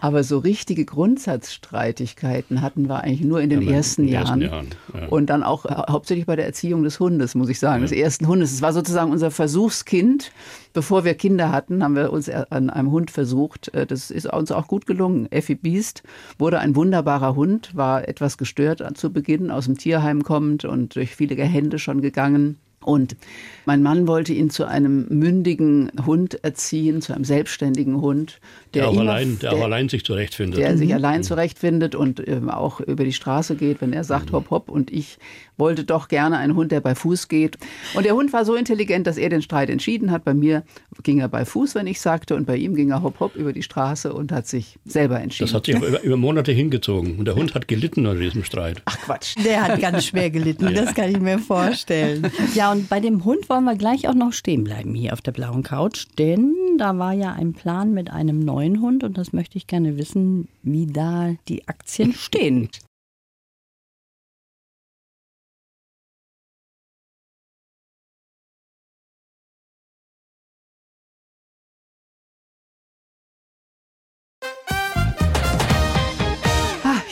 Aber 0.00 0.22
so 0.22 0.38
richtige 0.38 0.84
Grundsatzstreitigkeiten 0.84 2.60
hatten 2.60 2.88
wir 2.88 3.02
eigentlich 3.02 3.22
nur 3.22 3.40
in 3.40 3.48
den 3.50 3.62
ja, 3.62 3.72
ersten, 3.72 4.02
in 4.02 4.08
Jahren. 4.08 4.42
Ersten 4.42 4.54
Jahren 4.54 4.68
ja. 4.94 5.08
Und 5.08 5.30
dann 5.30 5.42
auch 5.42 5.64
hauptsächlich 5.64 6.26
bei 6.26 6.36
der 6.36 6.44
Erziehung 6.44 6.84
des 6.84 7.00
Hundes, 7.00 7.34
muss 7.34 7.48
ich 7.48 7.58
sagen, 7.58 7.82
des 7.82 7.90
ersten 7.90 8.28
Hundes. 8.28 8.52
Es 8.52 8.62
war 8.62 8.72
sozusagen 8.72 9.10
unser 9.10 9.30
Versuchskind 9.30 10.30
bevor 10.76 11.06
wir 11.06 11.14
Kinder 11.14 11.52
hatten, 11.52 11.82
haben 11.82 11.96
wir 11.96 12.12
uns 12.12 12.28
an 12.28 12.68
einem 12.68 12.90
Hund 12.90 13.10
versucht. 13.10 13.72
Äh, 13.74 13.86
das 13.86 14.10
ist 14.10 14.26
uns 14.26 14.52
auch 14.52 14.68
gut 14.68 14.84
gelungen. 14.84 15.26
Effi 15.32 15.54
Biest 15.54 16.02
wurde 16.38 16.58
ein 16.58 16.76
wunderbarer 16.76 17.34
Hund, 17.34 17.74
war 17.74 18.06
etwas 18.06 18.36
gestört 18.36 18.84
zu 18.98 19.10
Beginn, 19.10 19.50
aus 19.50 19.64
dem 19.64 19.78
Tierheim 19.78 20.22
kommend 20.22 20.66
und 20.66 20.94
durch 20.94 21.16
viele 21.16 21.42
Hände 21.42 21.78
schon 21.78 22.02
gegangen. 22.02 22.58
Und 22.86 23.16
mein 23.66 23.82
Mann 23.82 24.06
wollte 24.06 24.32
ihn 24.32 24.48
zu 24.48 24.64
einem 24.64 25.06
mündigen 25.08 25.90
Hund 26.06 26.42
erziehen, 26.44 27.02
zu 27.02 27.12
einem 27.12 27.24
selbstständigen 27.24 28.00
Hund, 28.00 28.38
der, 28.74 28.82
der, 28.82 28.90
auch, 28.90 28.96
allein, 28.98 29.38
der, 29.40 29.50
der, 29.50 29.58
auch 29.58 29.64
allein 29.64 29.88
sich 29.88 30.04
zurechtfindet. 30.04 30.60
Der 30.60 30.72
mhm. 30.72 30.78
sich 30.78 30.94
allein 30.94 31.24
zurechtfindet 31.24 31.96
und 31.96 32.26
ähm, 32.28 32.48
auch 32.48 32.80
über 32.80 33.04
die 33.04 33.12
Straße 33.12 33.56
geht, 33.56 33.80
wenn 33.80 33.92
er 33.92 34.04
sagt 34.04 34.30
mhm. 34.30 34.36
hopp 34.36 34.50
hopp. 34.50 34.68
Und 34.68 34.92
ich 34.92 35.18
wollte 35.56 35.82
doch 35.82 36.06
gerne 36.06 36.38
einen 36.38 36.54
Hund, 36.54 36.70
der 36.70 36.80
bei 36.80 36.94
Fuß 36.94 37.26
geht. 37.26 37.58
Und 37.94 38.06
der 38.06 38.14
Hund 38.14 38.32
war 38.32 38.44
so 38.44 38.54
intelligent, 38.54 39.06
dass 39.06 39.16
er 39.16 39.30
den 39.30 39.42
Streit 39.42 39.68
entschieden 39.68 40.12
hat. 40.12 40.24
Bei 40.24 40.34
mir 40.34 40.62
ging 41.02 41.18
er 41.18 41.28
bei 41.28 41.44
Fuß, 41.44 41.74
wenn 41.74 41.88
ich 41.88 42.00
sagte, 42.00 42.36
und 42.36 42.46
bei 42.46 42.56
ihm 42.56 42.76
ging 42.76 42.90
er 42.90 43.02
hopp 43.02 43.18
hopp 43.18 43.34
über 43.34 43.52
die 43.52 43.62
Straße 43.62 44.12
und 44.12 44.30
hat 44.30 44.46
sich 44.46 44.78
selber 44.84 45.20
entschieden. 45.20 45.48
Das 45.48 45.54
hat 45.54 45.66
sich 45.66 45.74
über, 45.74 46.02
über, 46.02 46.16
Monate 46.16 46.52
hingezogen. 46.52 47.18
Und 47.18 47.24
der 47.24 47.34
Hund 47.34 47.54
hat 47.54 47.66
gelitten 47.66 48.06
unter 48.06 48.20
diesem 48.20 48.44
Streit. 48.44 48.80
Ach 48.84 48.98
Quatsch. 49.00 49.34
Der 49.44 49.64
hat 49.64 49.80
ganz 49.80 50.04
schwer 50.04 50.30
gelitten, 50.30 50.72
das 50.72 50.94
kann 50.94 51.10
ich 51.10 51.18
mir 51.18 51.38
vorstellen. 51.38 52.30
Ja, 52.54 52.75
und 52.76 52.90
bei 52.90 53.00
dem 53.00 53.24
Hund 53.24 53.48
wollen 53.48 53.64
wir 53.64 53.74
gleich 53.74 54.06
auch 54.06 54.14
noch 54.14 54.34
stehen 54.34 54.62
bleiben 54.62 54.94
hier 54.94 55.14
auf 55.14 55.22
der 55.22 55.32
blauen 55.32 55.62
Couch, 55.62 56.06
denn 56.18 56.54
da 56.76 56.98
war 56.98 57.14
ja 57.14 57.32
ein 57.32 57.54
Plan 57.54 57.94
mit 57.94 58.10
einem 58.10 58.38
neuen 58.38 58.82
Hund 58.82 59.02
und 59.02 59.16
das 59.16 59.32
möchte 59.32 59.56
ich 59.56 59.66
gerne 59.66 59.96
wissen, 59.96 60.48
wie 60.62 60.86
da 60.86 61.34
die 61.48 61.66
Aktien 61.68 62.12
stehen. 62.12 62.68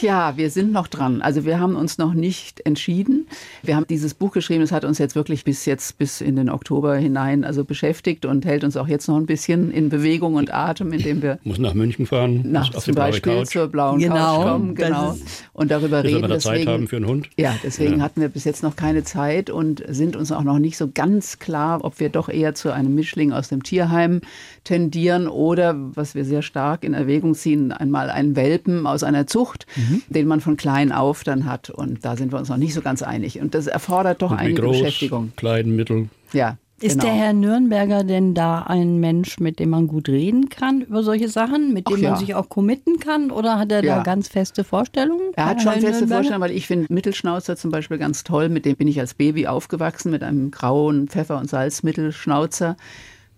ja, 0.05 0.37
wir 0.37 0.51
sind 0.51 0.71
noch 0.71 0.87
dran. 0.87 1.23
Also 1.23 1.45
wir 1.45 1.59
haben 1.59 1.75
uns 1.75 1.99
noch 1.99 2.15
nicht 2.15 2.65
entschieden. 2.65 3.27
Wir 3.63 3.75
haben 3.75 3.87
dieses 3.89 4.15
Buch 4.15 4.31
geschrieben, 4.31 4.61
das 4.61 4.71
hat 4.71 4.85
uns 4.85 4.99
jetzt 4.99 5.17
wirklich 5.17 5.45
bis 5.45 5.65
jetzt, 5.65 5.99
bis 5.99 6.21
in 6.21 6.37
den 6.37 6.49
Oktober 6.49 6.95
hinein 6.95 7.45
also 7.45 7.65
beschäftigt 7.65 8.27
und 8.27 8.45
hält 8.45 8.63
uns 8.63 8.77
auch 8.77 8.87
jetzt 8.87 9.09
noch 9.09 9.17
ein 9.17 9.27
bisschen 9.27 9.73
in 9.73 9.89
Bewegung 9.89 10.35
und 10.35 10.55
Atem, 10.55 10.93
indem 10.93 11.23
wir... 11.23 11.39
Muss 11.43 11.59
nach 11.59 11.75
München 11.75 12.07
fahren, 12.07 12.43
nach 12.45 12.71
zum 12.71 12.95
Beispiel 12.95 13.39
Couch. 13.39 13.49
zur 13.49 13.69
blauen 13.69 13.99
genau, 13.99 14.15
Couch 14.15 14.45
kommen, 14.45 14.75
genau. 14.75 15.17
Und 15.53 15.71
darüber 15.71 16.05
reden. 16.05 16.23
Wir 16.23 16.29
da 16.29 16.39
Zeit 16.39 16.67
haben 16.67 16.87
für 16.87 16.97
einen 16.97 17.07
Hund. 17.07 17.29
Ja, 17.37 17.57
deswegen 17.65 17.99
ja. 17.99 18.05
hatten 18.05 18.21
wir 18.21 18.29
bis 18.29 18.45
jetzt 18.45 18.63
noch 18.63 18.77
keine 18.77 19.03
Zeit 19.03 19.51
und 19.51 19.83
sind 19.89 20.15
uns 20.15 20.31
auch 20.31 20.45
noch 20.45 20.59
nicht 20.59 20.77
so 20.77 20.89
ganz 20.93 21.39
klar, 21.39 21.83
ob 21.83 21.99
wir 21.99 22.11
doch 22.11 22.29
eher 22.29 22.55
zu 22.55 22.71
einem 22.71 22.95
Mischling 22.95 23.33
aus 23.33 23.49
dem 23.49 23.63
Tierheim 23.63 24.21
tendieren 24.65 25.29
oder, 25.29 25.75
was 25.95 26.15
wir 26.15 26.25
sehr 26.25 26.43
stark 26.43 26.85
in 26.85 26.95
Erwägung 26.95 27.35
ziehen, 27.35 27.73
einmal 27.73 28.11
einen 28.11 28.37
Welpen 28.37 28.87
aus 28.87 29.03
einer 29.03 29.27
Zucht. 29.27 29.67
Mhm 29.77 30.03
den 30.15 30.27
man 30.27 30.41
von 30.41 30.57
klein 30.57 30.93
auf 30.93 31.25
dann 31.25 31.45
hat. 31.45 31.71
Und 31.71 32.05
da 32.05 32.17
sind 32.17 32.33
wir 32.33 32.39
uns 32.39 32.49
noch 32.49 32.57
nicht 32.57 32.75
so 32.75 32.81
ganz 32.81 33.03
einig. 33.03 33.41
Und 33.41 33.55
das 33.55 33.67
erfordert 33.67 34.23
doch 34.23 34.33
einige 34.33 34.63
groß, 34.63 34.79
Beschäftigung. 34.79 35.33
Klein, 35.37 35.77
mittel. 35.77 36.09
Ja. 36.33 36.57
Ist 36.81 36.99
genau. 36.99 37.05
der 37.05 37.15
Herr 37.15 37.33
Nürnberger 37.33 38.03
denn 38.03 38.35
da 38.35 38.63
ein 38.63 38.99
Mensch, 38.99 39.39
mit 39.39 39.61
dem 39.61 39.71
man 39.71 39.87
gut 39.87 40.09
reden 40.09 40.49
kann 40.49 40.81
über 40.81 41.05
solche 41.05 41.29
Sachen, 41.29 41.73
mit 41.73 41.89
dem 41.89 41.95
Ach, 41.97 42.03
man 42.03 42.13
ja. 42.13 42.17
sich 42.17 42.35
auch 42.35 42.49
committen 42.49 42.99
kann? 42.99 43.31
Oder 43.31 43.59
hat 43.59 43.71
er 43.71 43.83
ja. 43.85 43.97
da 43.97 44.03
ganz 44.03 44.29
feste 44.29 44.65
Vorstellungen? 44.65 45.33
Er 45.35 45.47
hat 45.47 45.63
schon 45.63 45.73
Herr 45.73 45.81
feste 45.81 46.09
Vorstellungen, 46.09 46.43
weil 46.43 46.51
ich 46.51 46.67
finde 46.67 46.93
Mittelschnauzer 46.93 47.57
zum 47.57 47.71
Beispiel 47.71 47.97
ganz 47.97 48.25
toll. 48.25 48.49
Mit 48.49 48.65
dem 48.65 48.77
bin 48.77 48.89
ich 48.89 48.99
als 48.99 49.15
Baby 49.15 49.47
aufgewachsen, 49.47 50.11
mit 50.11 50.23
einem 50.23 50.51
grauen 50.51 51.09
Pfeffer- 51.09 51.39
und 51.39 51.49
Salzmittelschnauzer. 51.49 52.77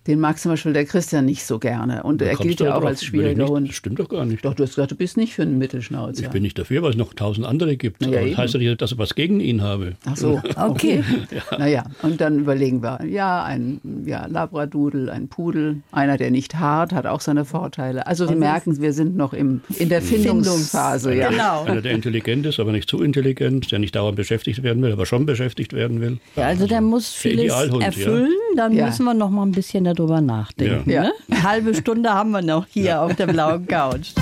Den 0.07 0.21
mag 0.21 0.38
zum 0.38 0.53
Beispiel 0.53 0.73
der 0.73 0.85
Christian 0.85 1.25
nicht 1.25 1.45
so 1.45 1.59
gerne. 1.59 2.03
Und 2.05 2.23
er 2.23 2.37
gilt 2.37 2.61
ja 2.61 2.77
auch 2.77 2.85
als 2.85 3.05
schwieriger 3.05 3.47
Hund. 3.47 3.69
Das 3.69 3.77
stimmt 3.77 3.99
doch 3.99 4.09
gar 4.09 4.25
nicht. 4.25 4.45
Doch, 4.45 4.55
du 4.55 4.62
hast 4.62 4.77
gesagt, 4.77 4.92
du 4.92 4.97
bist 4.97 5.16
nicht 5.16 5.35
für 5.35 5.42
einen 5.42 5.59
Mittelschnauzer. 5.59 6.23
Ich 6.23 6.31
bin 6.31 6.42
nicht 6.42 6.59
dafür, 6.59 6.83
weil 6.83 6.90
es 6.90 6.97
noch 6.97 7.12
tausend 7.14 7.47
andere 7.47 7.77
gibt. 7.77 8.05
Ja, 8.07 8.25
das 8.25 8.37
heißt 8.37 8.55
ja 8.55 8.61
nicht, 8.61 8.81
dass 8.81 8.92
ich 8.92 8.99
was 8.99 9.14
gegen 9.16 9.40
ihn 9.40 9.62
habe. 9.62 9.95
Ach 10.05 10.16
so, 10.16 10.40
okay. 10.57 11.03
ja. 11.51 11.59
Naja, 11.59 11.85
und 12.03 12.21
dann 12.21 12.38
überlegen 12.38 12.83
wir, 12.83 13.05
ja, 13.05 13.42
ein 13.42 13.81
ja, 14.07 14.27
Labradudel, 14.27 15.11
ein 15.11 15.29
Pudel, 15.29 15.83
einer, 15.90 16.16
der 16.16 16.31
nicht 16.31 16.55
hart, 16.55 16.92
hat 16.92 17.07
auch 17.07 17.21
seine 17.21 17.45
Vorteile. 17.45 18.07
Also 18.07 18.29
wir 18.29 18.37
merken, 18.37 18.81
wir 18.81 18.92
sind 18.92 19.16
noch 19.16 19.33
im, 19.33 19.62
in 19.79 19.88
der 19.88 20.03
Findungsphase. 20.03 21.14
Ja. 21.14 21.31
Genau. 21.31 21.64
Einer, 21.64 21.83
der 21.83 21.92
intelligent 21.92 22.47
ist, 22.47 22.61
aber 22.61 22.71
nicht 22.73 22.88
zu 22.88 23.03
intelligent, 23.03 23.73
der 23.73 23.81
nicht 23.81 23.97
dauernd 23.97 24.16
beschäftigt 24.16 24.62
werden 24.62 24.83
will, 24.83 24.92
aber 24.92 25.07
schon 25.07 25.27
beschäftigt 25.27 25.73
werden 25.73 26.01
will. 26.01 26.19
Ja, 26.37 26.45
also 26.45 26.66
der 26.66 26.81
muss 26.81 27.12
vieles 27.12 27.53
erfüllen, 27.53 28.31
dann 28.57 28.75
müssen 28.75 29.05
wir 29.05 29.14
noch 29.14 29.31
mal 29.31 29.42
ein 29.42 29.53
bisschen 29.53 29.85
darüber 29.85 29.95
nachdenken. 30.04 30.90
Ja. 30.90 31.04
Ne? 31.04 31.12
Eine 31.30 31.42
halbe 31.42 31.74
Stunde 31.74 32.12
haben 32.12 32.30
wir 32.30 32.42
noch 32.42 32.66
hier 32.66 32.85
ja. 32.85 33.04
auf 33.04 33.14
der 33.16 33.26
blauen 33.26 33.66
Couch. 33.66 34.12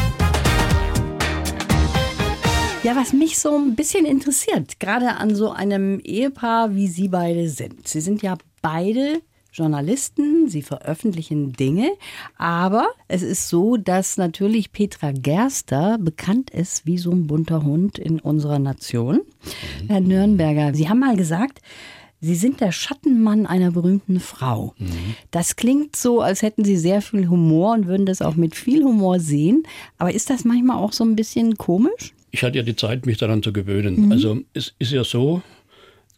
Ja, 2.83 2.95
was 2.97 3.13
mich 3.15 3.39
so 3.39 3.57
ein 3.57 3.75
bisschen 3.75 4.05
interessiert, 4.05 4.79
gerade 4.79 5.17
an 5.17 5.35
so 5.35 5.51
einem 5.51 6.01
Ehepaar, 6.01 6.75
wie 6.75 6.87
Sie 6.87 7.09
beide 7.09 7.49
sind. 7.49 7.89
Sie 7.89 8.03
sind 8.03 8.23
ja 8.23 8.37
beide 8.61 9.23
Journalisten, 9.55 10.49
sie 10.49 10.63
veröffentlichen 10.63 11.53
Dinge, 11.53 11.93
aber 12.37 12.89
es 13.07 13.23
ist 13.23 13.49
so, 13.49 13.77
dass 13.77 14.17
natürlich 14.17 14.73
Petra 14.73 15.13
Gerster 15.13 15.97
bekannt 15.99 16.51
ist 16.51 16.87
wie 16.87 16.99
so 16.99 17.13
ein 17.13 17.29
bunter 17.29 17.63
Hund 17.63 17.99
in 17.99 18.19
unserer 18.19 18.59
Nation. 18.59 19.21
Herr 19.87 20.01
Nürnberger, 20.01 20.75
Sie 20.75 20.89
haben 20.89 20.99
mal 20.99 21.17
gesagt, 21.17 21.61
Sie 22.25 22.37
sind 22.37 22.63
der 22.63 22.73
Schattenmann 22.73 23.45
einer 23.45 23.71
berühmten 23.71 24.19
Frau. 24.19 24.75
Mhm. 24.79 25.15
Das 25.31 25.57
klingt 25.57 25.95
so, 25.95 26.23
als 26.23 26.41
hätten 26.41 26.65
Sie 26.65 26.79
sehr 26.79 27.03
viel 27.03 27.29
Humor 27.29 27.75
und 27.75 27.87
würden 27.87 28.07
das 28.07 28.23
auch 28.23 28.35
mit 28.35 28.55
viel 28.55 28.83
Humor 28.83 29.21
sehen. 29.21 29.65
Aber 29.99 30.15
ist 30.15 30.31
das 30.31 30.45
manchmal 30.45 30.79
auch 30.79 30.95
so 30.95 31.05
ein 31.05 31.17
bisschen 31.17 31.57
komisch? 31.57 32.15
Ich 32.31 32.43
hatte 32.43 32.57
ja 32.57 32.65
die 32.65 32.77
Zeit, 32.77 33.05
mich 33.05 33.19
daran 33.19 33.43
zu 33.43 33.53
gewöhnen. 33.53 34.07
Mhm. 34.07 34.13
Also 34.13 34.39
es 34.55 34.73
ist 34.79 34.93
ja 34.93 35.05
so, 35.05 35.43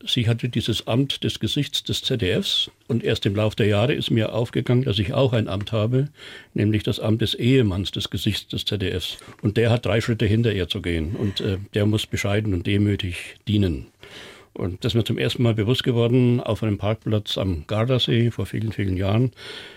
Sie 0.05 0.29
hatte 0.29 0.49
dieses 0.49 0.87
Amt 0.87 1.25
des 1.25 1.41
Gesichts 1.41 1.83
des 1.83 2.03
ZDFs 2.03 2.71
und 2.87 3.03
erst 3.03 3.27
im 3.27 3.35
Laufe 3.35 3.57
der 3.57 3.67
Jahre 3.67 3.95
ist 3.95 4.11
mir 4.11 4.33
aufgegangen, 4.33 4.85
dass 4.85 4.99
ich 4.99 5.15
auch 5.15 5.33
ein 5.33 5.49
Amt 5.49 5.73
habe, 5.73 6.09
nämlich 6.55 6.83
das 6.83 7.01
Amt 7.01 7.23
des 7.23 7.35
Ehemanns 7.35 7.91
des 7.91 8.11
Gesichts 8.11 8.49
des 8.49 8.65
ZDFs. 8.67 9.19
Und 9.43 9.57
der 9.57 9.71
hat 9.71 9.87
drei 9.87 10.01
Schritte 10.01 10.27
hinter 10.27 10.53
ihr 10.53 10.69
zu 10.69 10.83
gehen 10.83 11.17
und 11.17 11.41
äh, 11.41 11.57
der 11.75 11.87
muss 11.87 12.07
bescheiden 12.07 12.53
und 12.55 12.67
demütig 12.67 13.37
dienen. 13.49 13.87
Und 14.57 14.83
das 14.85 14.93
ist 14.93 14.97
mir 14.97 15.05
zum 15.05 15.19
ersten 15.19 15.43
Mal 15.43 15.53
bewusst 15.53 15.85
geworden 15.85 16.41
auf 16.41 16.63
einem 16.63 16.79
Parkplatz 16.79 17.37
am 17.37 17.65
Gardasee 17.67 18.31
vor 18.31 18.47
vielen, 18.47 18.73
vielen 18.73 18.97
Jahren. 18.97 19.33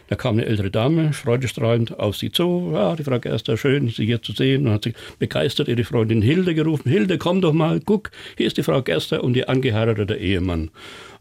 Da 0.08 0.16
kam 0.16 0.36
eine 0.36 0.46
ältere 0.46 0.72
Dame, 0.72 1.12
freudestrahlend 1.12 2.00
auf 2.00 2.16
sie 2.16 2.32
zu. 2.32 2.72
Ja, 2.74 2.96
die 2.96 3.04
Frau 3.04 3.20
Gerster, 3.20 3.58
schön, 3.58 3.90
Sie 3.90 4.06
hier 4.06 4.22
zu 4.22 4.32
sehen. 4.32 4.68
Und 4.68 4.74
hat 4.74 4.86
sie 4.86 4.94
begeistert 5.20 5.68
ihre 5.68 5.84
Freundin 5.84 6.22
Hilde 6.22 6.56
gerufen. 6.56 6.90
Hilde, 6.90 7.18
komm 7.18 7.42
doch 7.42 7.52
mal, 7.52 7.82
guck, 7.82 8.12
hier 8.38 8.48
ist 8.48 8.56
die 8.56 8.64
Frau 8.64 8.82
Gerster 8.82 9.22
und 9.22 9.36
ihr 9.36 9.50
angeheirateter 9.50 10.18
Ehemann. 10.18 10.72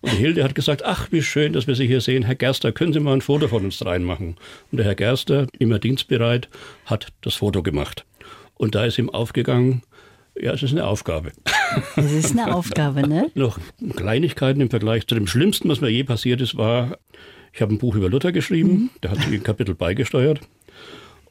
Und 0.03 0.13
Hilde 0.13 0.45
hat 0.45 0.55
gesagt, 0.55 0.85
ach, 0.85 1.09
wie 1.11 1.23
schön, 1.23 1.53
dass 1.53 1.67
wir 1.67 1.75
Sie 1.75 1.89
hier 1.89 2.01
sehen. 2.01 2.23
Herr 2.23 2.37
Gerster, 2.37 2.71
können 2.71 2.93
Sie 2.93 3.01
mal 3.01 3.15
ein 3.15 3.23
Foto 3.23 3.49
von 3.49 3.65
uns 3.65 3.79
dreien 3.79 4.05
machen? 4.05 4.37
Und 4.71 4.79
der 4.79 4.87
Herr 4.87 4.95
Gerster, 4.95 5.49
immer 5.59 5.81
dienstbereit, 5.81 6.49
hat 6.87 7.09
das 7.23 7.35
Foto 7.35 7.65
gemacht. 7.65 8.05
Und 8.55 8.77
da 8.77 8.85
ist 8.85 8.99
ihm 8.99 9.11
aufgegangen, 9.11 9.83
ja, 10.41 10.53
es 10.53 10.63
ist 10.63 10.73
eine 10.73 10.87
Aufgabe. 10.87 11.33
Es 11.97 12.13
ist 12.13 12.33
eine 12.33 12.55
Aufgabe, 12.55 13.07
ne? 13.07 13.31
Noch 13.35 13.59
Kleinigkeiten 13.97 14.61
im 14.61 14.71
Vergleich 14.71 15.07
zu 15.07 15.15
dem 15.15 15.27
Schlimmsten, 15.27 15.69
was 15.69 15.81
mir 15.81 15.91
je 15.91 16.05
passiert 16.05 16.41
ist, 16.41 16.57
war, 16.57 16.99
ich 17.53 17.63
habe 17.63 17.75
ein 17.75 17.79
Buch 17.79 17.95
über 17.95 18.09
Luther 18.09 18.33
geschrieben, 18.33 18.71
mhm. 18.71 18.91
da 19.01 19.11
hat 19.11 19.19
sich 19.19 19.33
ein 19.33 19.43
Kapitel 19.43 19.75
beigesteuert. 19.75 20.41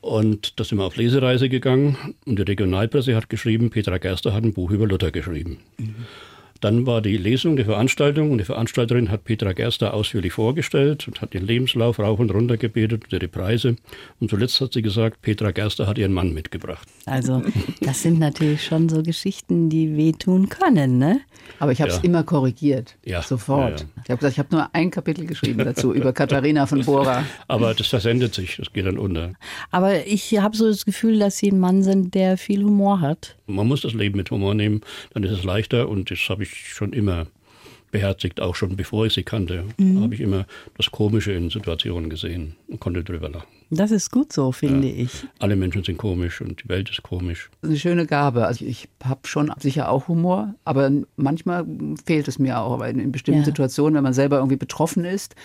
Und 0.02 0.60
da 0.60 0.64
sind 0.64 0.78
wir 0.78 0.86
auf 0.86 0.96
Lesereise 0.96 1.50
gegangen 1.50 2.16
und 2.26 2.38
die 2.38 2.44
Regionalpresse 2.44 3.16
hat 3.16 3.30
geschrieben, 3.30 3.72
Petra 3.72 3.98
Gerster 3.98 4.34
hat 4.34 4.44
ein 4.44 4.54
Buch 4.54 4.72
über 4.72 4.88
Luther 4.88 5.12
geschrieben. 5.12 5.58
Mhm. 5.78 5.96
Dann 6.62 6.86
war 6.86 7.02
die 7.02 7.18
Lesung, 7.18 7.56
die 7.56 7.64
Veranstaltung 7.64 8.32
und 8.32 8.40
die 8.40 8.44
Veranstalterin 8.44 9.12
hat 9.12 9.24
Petra 9.24 9.54
Gerster 9.54 9.94
ausführlich 9.94 10.34
vorgestellt 10.34 11.08
und 11.08 11.22
hat 11.22 11.34
ihren 11.34 11.46
Lebenslauf 11.46 12.00
rauf 12.00 12.20
und 12.20 12.32
runter 12.32 12.58
gebetet 12.58 13.06
und 13.06 13.14
ihre 13.14 13.28
Preise. 13.28 13.76
Und 14.20 14.30
zuletzt 14.30 14.60
hat 14.62 14.74
sie 14.74 14.82
gesagt, 14.82 15.22
Petra 15.22 15.52
Gerster 15.52 15.88
hat 15.88 15.98
ihren 15.98 16.14
Mann 16.14 16.34
mitgebracht. 16.34 16.88
Also 17.06 17.44
das 17.82 18.02
sind 18.02 18.20
natürlich 18.20 18.64
schon 18.64 18.90
so 18.90 19.04
Geschichten, 19.04 19.70
die 19.70 19.96
wehtun 19.96 20.50
können, 20.50 20.98
ne? 20.98 21.22
Aber 21.60 21.72
ich 21.72 21.82
habe 21.82 21.92
es 21.92 21.98
ja. 21.98 22.04
immer 22.04 22.24
korrigiert, 22.24 22.96
ja. 23.06 23.22
sofort. 23.22 23.82
Ja, 23.82 23.86
ich 24.04 24.10
habe 24.10 24.18
gesagt, 24.18 24.34
ich 24.34 24.40
habe 24.40 24.50
nur 24.52 24.70
ein 24.74 24.92
Kapitel 24.92 25.26
geschrieben 25.26 25.60
dazu 25.60 25.94
über 25.94 26.14
Katharina 26.14 26.66
von 26.66 26.84
Bora. 26.84 27.26
Aber 27.48 27.74
das 27.74 27.88
versendet 27.88 28.34
sich, 28.34 28.58
das 28.58 28.72
geht 28.74 28.86
dann 28.86 28.98
unter. 28.98 29.34
Aber 29.72 30.06
ich 30.06 30.38
habe 30.38 30.56
so 30.56 30.68
das 30.68 30.86
Gefühl, 30.86 31.20
dass 31.20 31.38
Sie 31.38 31.52
ein 31.52 31.60
Mann 31.60 31.84
sind, 31.84 32.14
der 32.14 32.38
viel 32.38 32.64
Humor 32.64 33.02
hat. 33.02 33.38
Man 33.48 33.68
muss 33.68 33.82
das 33.82 33.94
Leben 33.94 34.18
mit 34.18 34.30
Humor 34.30 34.54
nehmen, 34.54 34.82
dann 35.14 35.24
ist 35.24 35.32
es 35.32 35.44
leichter 35.44 35.88
und 35.88 36.12
das 36.12 36.20
habe 36.30 36.44
ich 36.44 36.47
schon 36.50 36.94
immer 36.94 37.28
beherzigt, 37.92 38.42
auch 38.42 38.56
schon 38.56 38.76
bevor 38.76 39.06
ich 39.06 39.14
sie 39.14 39.24
kannte, 39.24 39.64
mhm. 39.78 40.02
habe 40.02 40.14
ich 40.14 40.22
immer 40.22 40.46
das 40.76 40.92
Komische 40.92 41.32
in 41.32 41.50
Situationen 41.50 42.10
gesehen 42.10 42.56
und 42.68 42.80
konnte 42.80 43.04
drüber 43.04 43.30
lachen. 43.30 43.48
Das 43.70 43.92
ist 43.92 44.12
gut 44.12 44.32
so, 44.32 44.52
finde 44.52 44.88
ja. 44.88 45.04
ich. 45.04 45.26
Alle 45.40 45.56
Menschen 45.56 45.84
sind 45.84 45.98
komisch 45.98 46.42
und 46.42 46.64
die 46.64 46.70
Welt 46.70 46.90
ist 46.90 47.04
komisch. 47.04 47.50
Das 47.62 47.70
ist 47.70 47.72
eine 47.72 47.80
schöne 47.80 48.06
Gabe. 48.06 48.46
Also 48.46 48.66
ich 48.66 48.88
habe 49.04 49.22
schon 49.28 49.52
sicher 49.60 49.90
auch 49.90 50.08
Humor, 50.08 50.56
aber 50.64 50.92
manchmal 51.16 51.66
fehlt 52.06 52.28
es 52.28 52.40
mir 52.40 52.60
auch. 52.60 52.74
Aber 52.74 52.88
in 52.90 53.12
bestimmten 53.12 53.42
ja. 53.42 53.46
Situationen, 53.46 53.96
wenn 53.96 54.04
man 54.04 54.14
selber 54.14 54.38
irgendwie 54.38 54.58
betroffen 54.58 55.04
ist, 55.04 55.36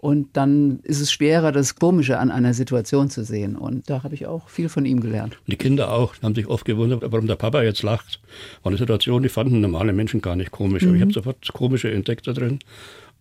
und 0.00 0.28
dann 0.32 0.80
ist 0.82 1.00
es 1.00 1.12
schwerer, 1.12 1.52
das 1.52 1.74
Komische 1.74 2.18
an 2.18 2.30
einer 2.30 2.54
Situation 2.54 3.10
zu 3.10 3.22
sehen. 3.22 3.54
Und 3.54 3.90
da 3.90 4.02
habe 4.02 4.14
ich 4.14 4.26
auch 4.26 4.48
viel 4.48 4.70
von 4.70 4.86
ihm 4.86 5.00
gelernt. 5.00 5.36
Die 5.46 5.56
Kinder 5.56 5.92
auch, 5.92 6.14
haben 6.22 6.34
sich 6.34 6.46
oft 6.46 6.64
gewundert, 6.64 7.02
warum 7.04 7.26
der 7.26 7.36
Papa 7.36 7.62
jetzt 7.62 7.82
lacht. 7.82 8.18
War 8.62 8.70
eine 8.70 8.78
Situation, 8.78 9.22
die 9.22 9.28
fanden 9.28 9.60
normale 9.60 9.92
Menschen 9.92 10.22
gar 10.22 10.36
nicht 10.36 10.52
komisch. 10.52 10.84
Mhm. 10.84 10.88
Aber 10.88 10.96
ich 10.96 11.00
mhm. 11.00 11.04
habe 11.04 11.12
sofort 11.12 11.36
das 11.42 11.52
Komische 11.52 11.90
entdeckt 11.90 12.26
da 12.26 12.32
drin. 12.32 12.60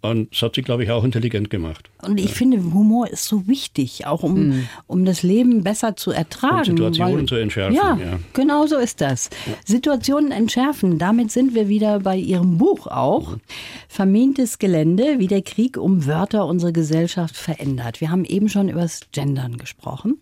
Und 0.01 0.31
das 0.31 0.41
hat 0.41 0.55
sie, 0.55 0.61
glaube 0.61 0.83
ich, 0.83 0.91
auch 0.91 1.03
intelligent 1.03 1.49
gemacht. 1.49 1.89
Und 2.01 2.19
ich 2.19 2.27
ja. 2.27 2.31
finde, 2.31 2.63
Humor 2.73 3.09
ist 3.09 3.25
so 3.25 3.47
wichtig, 3.47 4.07
auch 4.07 4.23
um, 4.23 4.47
mhm. 4.47 4.69
um 4.87 5.03
das 5.03 5.23
Leben 5.23 5.63
besser 5.63 5.97
zu 5.97 6.11
ertragen. 6.11 6.71
Um 6.71 6.77
Situationen 6.77 7.19
weil, 7.19 7.25
zu 7.25 7.35
entschärfen. 7.35 7.75
Ja, 7.75 7.97
ja, 7.97 8.19
genau 8.33 8.65
so 8.65 8.77
ist 8.77 9.01
das. 9.01 9.29
Ja. 9.45 9.53
Situationen 9.65 10.31
entschärfen, 10.31 10.99
damit 10.99 11.31
sind 11.31 11.53
wir 11.53 11.67
wieder 11.67 11.99
bei 11.99 12.15
Ihrem 12.15 12.57
Buch 12.57 12.87
auch. 12.87 13.31
Mhm. 13.31 13.41
Vermintes 13.89 14.57
Gelände, 14.57 15.15
wie 15.19 15.27
der 15.27 15.41
Krieg 15.41 15.75
um 15.75 16.05
Wörter 16.05 16.45
unsere 16.45 16.71
Gesellschaft 16.71 17.35
verändert. 17.35 17.99
Wir 17.99 18.09
haben 18.09 18.23
eben 18.23 18.47
schon 18.47 18.69
über 18.69 18.81
das 18.81 19.01
Gendern 19.11 19.57
gesprochen 19.57 20.17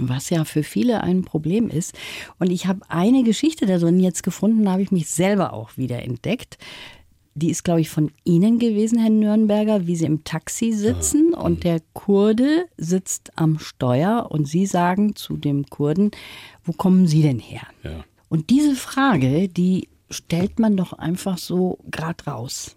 was 0.00 0.30
ja 0.30 0.44
für 0.44 0.62
viele 0.62 1.02
ein 1.02 1.22
Problem 1.22 1.68
ist. 1.68 1.92
Und 2.38 2.52
ich 2.52 2.66
habe 2.66 2.82
eine 2.88 3.24
Geschichte 3.24 3.66
da 3.66 3.78
drin 3.78 3.98
jetzt 3.98 4.22
gefunden, 4.22 4.64
da 4.64 4.70
habe 4.70 4.82
ich 4.82 4.92
mich 4.92 5.08
selber 5.08 5.52
auch 5.52 5.76
wieder 5.76 6.04
entdeckt 6.04 6.56
die 7.38 7.50
ist, 7.50 7.64
glaube 7.64 7.80
ich, 7.80 7.90
von 7.90 8.10
Ihnen 8.24 8.58
gewesen, 8.58 8.98
Herr 8.98 9.10
Nürnberger, 9.10 9.86
wie 9.86 9.96
Sie 9.96 10.04
im 10.04 10.24
Taxi 10.24 10.72
sitzen 10.72 11.30
ja. 11.32 11.38
und 11.38 11.64
der 11.64 11.80
Kurde 11.92 12.66
sitzt 12.76 13.32
am 13.36 13.58
Steuer 13.58 14.28
und 14.30 14.46
Sie 14.46 14.66
sagen 14.66 15.16
zu 15.16 15.36
dem 15.36 15.66
Kurden, 15.66 16.10
wo 16.64 16.72
kommen 16.72 17.06
Sie 17.06 17.22
denn 17.22 17.38
her? 17.38 17.62
Ja. 17.82 18.04
Und 18.28 18.50
diese 18.50 18.74
Frage, 18.74 19.48
die 19.48 19.88
stellt 20.10 20.58
man 20.58 20.76
doch 20.76 20.92
einfach 20.92 21.38
so 21.38 21.78
gerade 21.90 22.24
raus. 22.24 22.76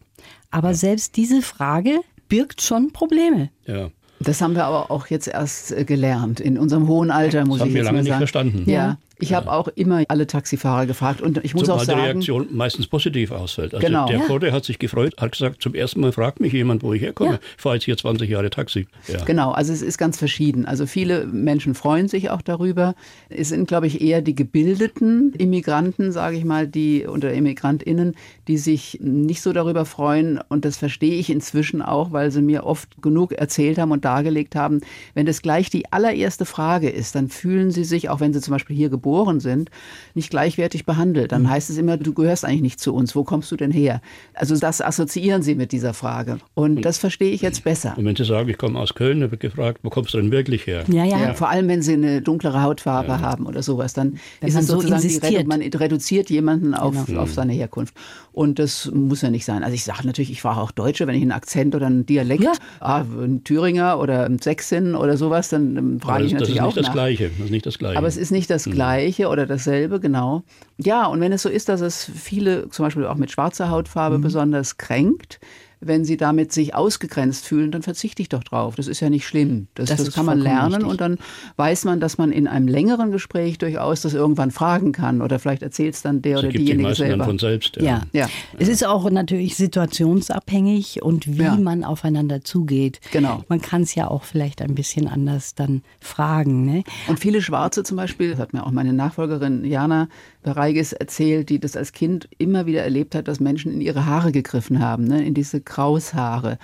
Aber 0.49 0.69
ja. 0.69 0.75
selbst 0.75 1.17
diese 1.17 1.41
Frage 1.41 2.01
birgt 2.29 2.61
schon 2.61 2.91
Probleme. 2.91 3.49
Ja. 3.65 3.89
Das 4.19 4.41
haben 4.41 4.53
wir 4.55 4.65
aber 4.65 4.91
auch 4.91 5.07
jetzt 5.07 5.27
erst 5.27 5.71
äh, 5.71 5.83
gelernt 5.83 6.39
in 6.39 6.57
unserem 6.57 6.87
hohen 6.87 7.09
Alter, 7.09 7.45
muss 7.45 7.59
das 7.59 7.69
ich 7.69 7.73
jetzt 7.73 7.87
haben 7.87 7.95
wir 7.95 8.03
lange 8.03 8.03
mal 8.03 8.03
sagen. 8.03 8.21
nicht 8.21 8.31
verstanden. 8.31 8.69
Ja. 8.69 8.97
Ich 9.21 9.33
habe 9.33 9.51
auch 9.51 9.67
immer 9.69 10.03
alle 10.07 10.25
Taxifahrer 10.25 10.87
gefragt 10.87 11.21
und 11.21 11.39
ich 11.43 11.53
muss 11.53 11.65
Zumal 11.65 11.79
auch 11.79 11.83
sagen, 11.83 11.99
die 11.99 12.05
Reaktion 12.07 12.47
meistens 12.51 12.87
positiv 12.87 13.31
ausfällt. 13.31 13.73
Also 13.75 13.85
genau. 13.85 14.07
der 14.07 14.17
ja. 14.17 14.25
Kunde 14.25 14.51
hat 14.51 14.65
sich 14.65 14.79
gefreut, 14.79 15.13
hat 15.19 15.33
gesagt, 15.33 15.61
zum 15.61 15.75
ersten 15.75 16.01
Mal 16.01 16.11
fragt 16.11 16.39
mich 16.39 16.53
jemand, 16.53 16.81
wo 16.81 16.93
ich 16.93 17.01
herkomme. 17.01 17.33
Ja. 17.33 17.39
Ich 17.55 17.61
fahre 17.61 17.75
jetzt 17.75 17.85
hier 17.85 17.95
20 17.95 18.29
Jahre 18.29 18.49
Taxi. 18.49 18.87
Ja. 19.07 19.23
Genau, 19.23 19.51
also 19.51 19.71
es 19.71 19.83
ist 19.83 19.99
ganz 19.99 20.17
verschieden. 20.17 20.65
Also 20.65 20.87
viele 20.87 21.25
Menschen 21.27 21.75
freuen 21.75 22.07
sich 22.07 22.31
auch 22.31 22.41
darüber. 22.41 22.95
Es 23.29 23.49
sind, 23.49 23.67
glaube 23.67 23.87
ich, 23.87 24.01
eher 24.01 24.21
die 24.21 24.35
gebildeten 24.35 25.33
Immigranten, 25.33 26.11
sage 26.11 26.37
ich 26.37 26.43
mal, 26.43 26.67
die 26.67 27.05
oder 27.05 27.31
Immigrantinnen, 27.31 28.15
die 28.47 28.57
sich 28.57 28.99
nicht 29.01 29.41
so 29.41 29.53
darüber 29.53 29.85
freuen. 29.85 30.39
Und 30.49 30.65
das 30.65 30.77
verstehe 30.77 31.15
ich 31.15 31.29
inzwischen 31.29 31.83
auch, 31.83 32.11
weil 32.11 32.31
sie 32.31 32.41
mir 32.41 32.65
oft 32.65 33.01
genug 33.03 33.33
erzählt 33.33 33.77
haben 33.77 33.91
und 33.91 34.03
dargelegt 34.03 34.55
haben. 34.55 34.81
Wenn 35.13 35.27
das 35.27 35.43
gleich 35.43 35.69
die 35.69 35.91
allererste 35.91 36.45
Frage 36.45 36.89
ist, 36.89 37.13
dann 37.13 37.29
fühlen 37.29 37.69
sie 37.69 37.83
sich, 37.83 38.09
auch 38.09 38.19
wenn 38.19 38.33
sie 38.33 38.41
zum 38.41 38.53
Beispiel 38.53 38.75
hier 38.75 38.89
geboren 38.89 39.10
geboren 39.11 39.41
sind, 39.41 39.69
nicht 40.13 40.29
gleichwertig 40.29 40.85
behandelt. 40.85 41.33
Dann 41.33 41.43
mhm. 41.43 41.49
heißt 41.49 41.69
es 41.69 41.77
immer, 41.77 41.97
du 41.97 42.13
gehörst 42.13 42.45
eigentlich 42.45 42.61
nicht 42.61 42.79
zu 42.79 42.93
uns. 42.95 43.13
Wo 43.13 43.25
kommst 43.25 43.51
du 43.51 43.57
denn 43.57 43.71
her? 43.71 44.01
Also 44.33 44.57
das 44.57 44.81
assoziieren 44.81 45.41
sie 45.41 45.55
mit 45.55 45.73
dieser 45.73 45.93
Frage. 45.93 46.37
Und 46.53 46.83
das 46.83 46.97
verstehe 46.97 47.31
ich 47.31 47.41
jetzt 47.41 47.65
besser. 47.65 47.93
Und 47.97 48.05
wenn 48.05 48.15
Sie 48.15 48.23
sagen, 48.23 48.47
ich 48.47 48.57
komme 48.57 48.79
aus 48.79 48.93
Köln, 48.93 49.19
dann 49.19 49.31
wird 49.31 49.41
gefragt, 49.41 49.79
wo 49.83 49.89
kommst 49.89 50.13
du 50.13 50.17
denn 50.17 50.31
wirklich 50.31 50.65
her? 50.65 50.85
Ja, 50.87 51.03
ja. 51.03 51.19
ja 51.19 51.33
vor 51.33 51.49
allem, 51.49 51.67
wenn 51.67 51.81
Sie 51.81 51.93
eine 51.93 52.21
dunklere 52.21 52.63
Hautfarbe 52.63 53.09
ja. 53.09 53.19
haben 53.19 53.45
oder 53.47 53.63
sowas, 53.63 53.93
dann 53.93 54.17
wenn 54.39 54.49
ist 54.49 54.55
es 54.55 54.67
sozusagen, 54.67 55.01
so 55.01 55.19
die, 55.19 55.43
man 55.43 55.61
reduziert 55.61 56.29
jemanden 56.29 56.73
auf, 56.73 57.05
genau. 57.05 57.21
auf 57.21 57.33
seine 57.33 57.51
Herkunft. 57.51 57.93
Und 58.33 58.59
das 58.59 58.89
muss 58.93 59.21
ja 59.21 59.29
nicht 59.29 59.45
sein. 59.45 59.63
Also 59.63 59.75
ich 59.75 59.83
sage 59.83 60.05
natürlich, 60.05 60.31
ich 60.31 60.41
frage 60.41 60.61
auch 60.61 60.71
Deutsche, 60.71 61.05
wenn 61.07 61.15
ich 61.15 61.21
einen 61.21 61.31
Akzent 61.31 61.75
oder 61.75 61.87
einen 61.87 62.05
Dialekt, 62.05 62.43
ja. 62.43 62.53
ah, 62.79 63.01
ein 63.01 63.43
Thüringer 63.43 63.99
oder 63.99 64.25
ein 64.25 64.39
Sächsin 64.39 64.95
oder 64.95 65.17
sowas, 65.17 65.49
dann 65.49 65.99
frage 65.99 66.25
ich 66.25 66.33
natürlich 66.33 66.61
auch 66.61 66.73
Das 66.73 66.77
ist 66.77 66.81
nicht 66.81 66.87
das 66.87 66.93
Gleiche. 66.93 67.29
Das 67.29 67.45
ist 67.45 67.51
nicht 67.51 67.65
das 67.65 67.77
Gleiche. 67.77 67.97
Aber 67.97 68.07
es 68.07 68.17
ist 68.17 68.31
nicht 68.31 68.49
das 68.49 68.65
mhm. 68.65 68.71
Gleiche. 68.71 68.81
Gleiche 68.81 69.29
oder 69.29 69.45
dasselbe, 69.45 69.99
genau. 69.99 70.43
Ja, 70.77 71.05
und 71.05 71.21
wenn 71.21 71.31
es 71.31 71.41
so 71.41 71.49
ist, 71.49 71.69
dass 71.69 71.81
es 71.81 72.09
viele, 72.13 72.69
zum 72.69 72.85
Beispiel 72.85 73.05
auch 73.05 73.15
mit 73.15 73.31
schwarzer 73.31 73.69
Hautfarbe, 73.69 74.17
mhm. 74.17 74.21
besonders 74.21 74.77
kränkt, 74.77 75.39
wenn 75.81 76.05
sie 76.05 76.15
damit 76.15 76.53
sich 76.53 76.75
ausgegrenzt 76.75 77.45
fühlen, 77.45 77.71
dann 77.71 77.81
verzichte 77.81 78.21
ich 78.21 78.29
doch 78.29 78.43
drauf. 78.43 78.75
Das 78.75 78.87
ist 78.87 78.99
ja 78.99 79.09
nicht 79.09 79.25
schlimm. 79.25 79.67
Das, 79.73 79.89
das, 79.89 80.03
das 80.03 80.13
kann 80.13 80.25
man 80.25 80.39
lernen 80.39 80.75
richtig. 80.75 80.89
und 80.91 81.01
dann 81.01 81.17
weiß 81.57 81.85
man, 81.85 81.99
dass 81.99 82.19
man 82.19 82.31
in 82.31 82.47
einem 82.47 82.67
längeren 82.67 83.11
Gespräch 83.11 83.57
durchaus 83.57 84.01
das 84.01 84.13
irgendwann 84.13 84.51
fragen 84.51 84.91
kann 84.91 85.21
oder 85.21 85.39
vielleicht 85.39 85.63
erzählt 85.63 85.95
es 85.95 86.03
dann 86.03 86.21
der 86.21 86.35
das 86.35 86.43
oder 86.45 86.53
diejenige 86.53 86.89
die 86.89 86.95
selber. 86.95 87.17
Dann 87.17 87.27
von 87.27 87.39
selbst. 87.39 87.77
Ja. 87.77 87.83
Ja. 87.83 88.03
ja. 88.13 88.29
es 88.59 88.67
ist 88.67 88.85
auch 88.85 89.09
natürlich 89.09 89.55
situationsabhängig 89.55 91.01
und 91.01 91.27
wie 91.27 91.43
ja. 91.43 91.55
man 91.55 91.83
aufeinander 91.83 92.43
zugeht. 92.43 93.01
Genau. 93.11 93.43
Man 93.49 93.59
kann 93.59 93.81
es 93.81 93.95
ja 93.95 94.07
auch 94.07 94.23
vielleicht 94.23 94.61
ein 94.61 94.75
bisschen 94.75 95.07
anders 95.07 95.55
dann 95.55 95.81
fragen. 95.99 96.63
Ne? 96.65 96.83
Und 97.07 97.19
viele 97.19 97.41
Schwarze 97.41 97.81
zum 97.83 97.97
Beispiel, 97.97 98.29
das 98.29 98.39
hat 98.39 98.53
mir 98.53 98.63
auch 98.65 98.71
meine 98.71 98.93
Nachfolgerin 98.93 99.65
Jana 99.65 100.09
Bereiges 100.43 100.93
erzählt, 100.93 101.49
die 101.49 101.59
das 101.59 101.75
als 101.77 101.91
Kind 101.91 102.27
immer 102.37 102.65
wieder 102.65 102.83
erlebt 102.83 103.13
hat, 103.15 103.27
dass 103.27 103.39
Menschen 103.39 103.71
in 103.71 103.81
ihre 103.81 104.05
Haare 104.05 104.31
gegriffen 104.31 104.79
haben, 104.79 105.03
ne? 105.03 105.23
in 105.23 105.33
diese 105.33 105.61
Kraushaare. 105.71 106.57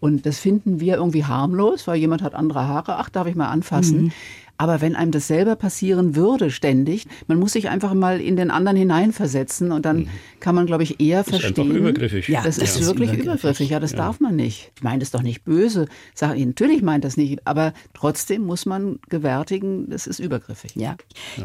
Und 0.00 0.26
das 0.26 0.38
finden 0.38 0.80
wir 0.80 0.96
irgendwie 0.96 1.24
harmlos, 1.24 1.86
weil 1.86 1.96
jemand 1.96 2.22
hat 2.22 2.34
andere 2.34 2.66
Haare. 2.66 2.96
Ach, 2.96 3.08
darf 3.08 3.26
ich 3.26 3.34
mal 3.34 3.48
anfassen? 3.48 4.04
Mhm. 4.04 4.12
Aber 4.56 4.80
wenn 4.80 4.94
einem 4.94 5.10
das 5.10 5.26
selber 5.26 5.56
passieren 5.56 6.14
würde, 6.14 6.50
ständig, 6.50 7.06
man 7.26 7.38
muss 7.38 7.52
sich 7.52 7.68
einfach 7.68 7.92
mal 7.92 8.20
in 8.20 8.36
den 8.36 8.50
anderen 8.50 8.76
hineinversetzen 8.76 9.72
und 9.72 9.84
dann 9.84 10.00
mhm. 10.00 10.08
kann 10.38 10.54
man, 10.54 10.66
glaube 10.66 10.84
ich, 10.84 11.00
eher 11.00 11.24
das 11.24 11.30
verstehen. 11.30 11.52
Ist 11.52 11.58
einfach 11.58 11.74
übergriffig. 11.74 12.28
Ja, 12.28 12.42
das 12.42 12.58
ja. 12.58 12.62
ist 12.62 12.80
wirklich 12.86 13.10
übergriffig. 13.12 13.24
übergriffig. 13.24 13.70
Ja, 13.70 13.80
das 13.80 13.92
ja. 13.92 13.98
darf 13.98 14.20
man 14.20 14.36
nicht. 14.36 14.70
Ich 14.76 14.82
meine 14.82 15.00
das 15.00 15.10
doch 15.10 15.22
nicht 15.22 15.44
böse. 15.44 15.86
Sag 16.14 16.36
ich, 16.36 16.46
natürlich 16.46 16.82
meint 16.82 17.04
das 17.04 17.16
nicht. 17.16 17.46
Aber 17.46 17.72
trotzdem 17.94 18.46
muss 18.46 18.64
man 18.64 19.00
gewärtigen, 19.08 19.90
das 19.90 20.06
ist 20.06 20.20
übergriffig. 20.20 20.76
Ja. 20.76 20.96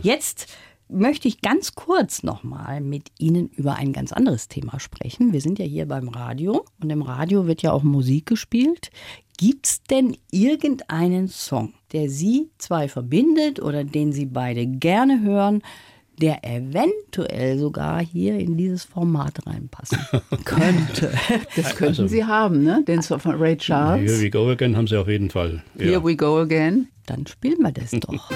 Jetzt 0.01 0.47
möchte 0.89 1.27
ich 1.27 1.41
ganz 1.41 1.75
kurz 1.75 2.23
nochmal 2.23 2.81
mit 2.81 3.11
Ihnen 3.19 3.49
über 3.49 3.75
ein 3.75 3.93
ganz 3.93 4.11
anderes 4.11 4.47
Thema 4.47 4.79
sprechen. 4.79 5.31
Wir 5.31 5.41
sind 5.41 5.59
ja 5.59 5.65
hier 5.65 5.87
beim 5.87 6.09
Radio 6.09 6.65
und 6.81 6.89
im 6.89 7.01
Radio 7.01 7.47
wird 7.47 7.61
ja 7.61 7.71
auch 7.71 7.83
Musik 7.83 8.25
gespielt. 8.25 8.89
Gibt 9.37 9.67
es 9.67 9.83
denn 9.83 10.17
irgendeinen 10.31 11.29
Song, 11.29 11.73
der 11.93 12.09
Sie 12.09 12.49
zwei 12.57 12.89
verbindet 12.89 13.61
oder 13.61 13.83
den 13.83 14.11
Sie 14.11 14.25
beide 14.25 14.67
gerne 14.67 15.21
hören, 15.21 15.61
der 16.19 16.43
eventuell 16.43 17.57
sogar 17.57 18.01
hier 18.01 18.37
in 18.37 18.57
dieses 18.57 18.83
Format 18.83 19.45
reinpassen 19.47 19.99
könnte. 20.43 21.13
Das 21.55 21.75
könnten 21.75 22.01
also, 22.01 22.07
Sie 22.07 22.25
haben, 22.25 22.63
ne? 22.63 22.83
Den 22.85 23.01
Song 23.01 23.19
von 23.19 23.35
Ray 23.35 23.55
Charles. 23.55 24.11
Here 24.11 24.21
We 24.21 24.29
Go 24.29 24.49
Again 24.49 24.75
haben 24.75 24.87
Sie 24.87 24.97
auf 24.97 25.07
jeden 25.07 25.29
Fall. 25.29 25.63
Ja. 25.75 25.85
Here 25.85 26.03
We 26.03 26.17
Go 26.17 26.39
Again. 26.39 26.89
Dann 27.05 27.25
spielen 27.25 27.59
wir 27.59 27.71
das 27.71 27.91
doch. 27.91 28.29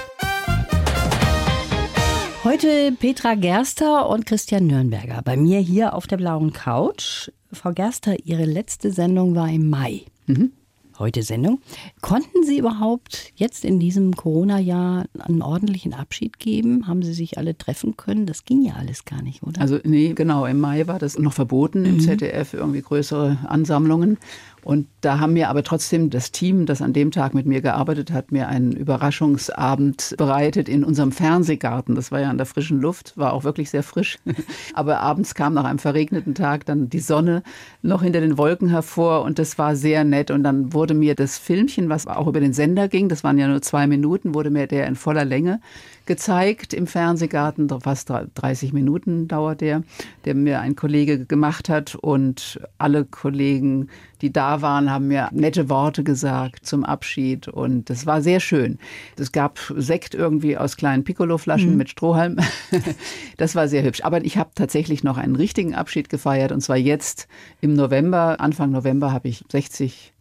Heute 2.44 2.92
Petra 2.92 3.36
Gerster 3.36 4.10
und 4.10 4.26
Christian 4.26 4.68
Nürnberger 4.68 5.22
bei 5.24 5.38
mir 5.38 5.60
hier 5.60 5.94
auf 5.94 6.08
der 6.08 6.18
blauen 6.18 6.52
Couch. 6.52 7.32
Frau 7.54 7.72
Gerster, 7.72 8.18
Ihre 8.26 8.44
letzte 8.44 8.92
Sendung 8.92 9.34
war 9.34 9.48
im 9.48 9.70
Mai. 9.70 10.02
Mhm 10.28 10.52
heute 11.00 11.24
Sendung. 11.24 11.60
Konnten 12.02 12.44
Sie 12.44 12.58
überhaupt 12.58 13.32
jetzt 13.36 13.66
in 13.66 13.80
diesem 13.80 14.16
Corona-Jahr 14.16 15.06
einen 15.20 15.42
ordentlichen 15.42 15.94
Abschied 15.94 16.40
geben? 16.40 16.88
Haben 16.88 17.04
Sie 17.04 17.14
sich 17.14 17.38
alle 17.38 17.58
treffen 17.58 17.98
können? 17.98 18.26
Das 18.26 18.46
ging 18.46 18.64
ja 18.64 18.74
alles 18.76 19.06
gar 19.06 19.22
nicht, 19.22 19.44
oder? 19.44 19.62
Also 19.62 19.80
nee, 19.84 20.14
genau. 20.14 20.46
Im 20.46 20.60
Mai 20.60 20.88
war 20.88 21.00
das 21.00 21.18
noch 21.18 21.34
verboten 21.34 21.82
mhm. 21.82 21.86
im 21.86 22.00
ZDF, 22.00 22.54
irgendwie 22.54 22.82
größere 22.82 23.38
Ansammlungen. 23.48 24.18
Und 24.64 24.88
da 25.02 25.20
haben 25.20 25.34
mir 25.34 25.50
aber 25.50 25.64
trotzdem 25.64 26.10
das 26.10 26.32
Team, 26.32 26.66
das 26.66 26.82
an 26.82 26.94
dem 26.94 27.12
Tag 27.12 27.34
mit 27.34 27.46
mir 27.46 27.62
gearbeitet 27.62 28.12
hat, 28.12 28.32
mir 28.32 28.48
einen 28.48 28.72
Überraschungsabend 28.72 30.16
bereitet 30.18 30.70
in 30.70 30.84
unserem 30.84 31.12
Fernsehgarten. 31.12 31.96
Das 31.96 32.12
war 32.12 32.22
ja 32.22 32.30
an 32.30 32.38
der 32.38 32.46
frischen 32.46 32.80
Luft, 32.80 33.18
war 33.18 33.34
auch 33.34 33.44
wirklich 33.44 33.70
sehr 33.70 33.84
frisch. 33.84 34.20
aber 34.74 35.00
abends 35.00 35.36
kam 35.36 35.54
nach 35.54 35.66
einem 35.66 35.80
verregneten 35.80 36.36
Tag 36.36 36.66
dann 36.66 36.90
die 36.90 37.00
Sonne 37.00 37.44
noch 37.82 38.04
hinter 38.04 38.22
den 38.22 38.38
Wolken 38.38 38.70
hervor 38.70 39.24
und 39.24 39.40
das 39.40 39.58
war 39.58 39.76
sehr 39.76 40.04
nett. 40.04 40.32
Und 40.32 40.44
dann 40.44 40.74
wurde 40.74 40.94
mir 40.94 41.16
das 41.16 41.38
Filmchen, 41.38 41.90
was 41.90 42.08
auch 42.08 42.28
über 42.28 42.40
den 42.40 42.54
Sender 42.54 42.88
ging, 42.88 43.10
das 43.10 43.24
waren 43.24 43.38
ja 43.38 43.48
nur 43.48 43.62
zwei 43.62 43.88
Minuten, 43.88 44.34
wurde 44.34 44.50
mir 44.50 44.68
der 44.68 44.88
in 44.88 44.96
voller 44.96 45.26
Länge 45.26 45.60
gezeigt 46.06 46.74
im 46.74 46.88
Fernsehgarten. 46.88 47.70
Fast 47.82 48.10
30 48.10 48.74
Minuten 48.74 49.28
dauert 49.28 49.62
der, 49.62 49.84
der 50.26 50.36
mir 50.36 50.60
ein 50.60 50.76
Kollege 50.76 51.26
gemacht 51.26 51.70
hat. 51.70 51.96
Und 51.96 52.60
alle 52.78 53.06
Kollegen, 53.06 53.90
die 54.22 54.32
da 54.32 54.62
waren, 54.62 54.90
haben 54.90 55.08
mir 55.08 55.30
nette 55.32 55.70
Worte 55.70 56.04
gesagt 56.04 56.66
zum 56.66 56.84
Abschied. 56.84 57.48
Und 57.48 57.90
das 57.90 58.06
war 58.06 58.22
sehr 58.22 58.40
schön. 58.40 58.80
Es 59.18 59.32
gab 59.32 59.60
Sekt 59.76 60.14
irgendwie 60.16 60.58
aus 60.58 60.78
kleinen 60.78 61.04
Piccolo-Flaschen 61.04 61.72
mhm. 61.72 61.78
mit 61.78 61.90
Strohhalm. 61.90 62.38
das 63.38 63.56
war 63.56 63.68
sehr 63.68 63.84
hübsch. 63.84 64.04
Aber 64.04 64.24
ich 64.26 64.38
habe 64.38 64.52
tatsächlich 64.56 65.04
noch 65.04 65.18
einen 65.18 65.36
richtigen 65.36 65.76
Abschied 65.76 66.10
gefeiert. 66.10 66.52
Und 66.52 66.62
zwar 66.62 66.78
jetzt 66.78 67.28
im 67.62 67.74
November. 67.74 68.40
Anfang 68.40 68.72
November 68.72 69.12
habe 69.12 69.28
ich 69.28 69.44
60 69.52 70.13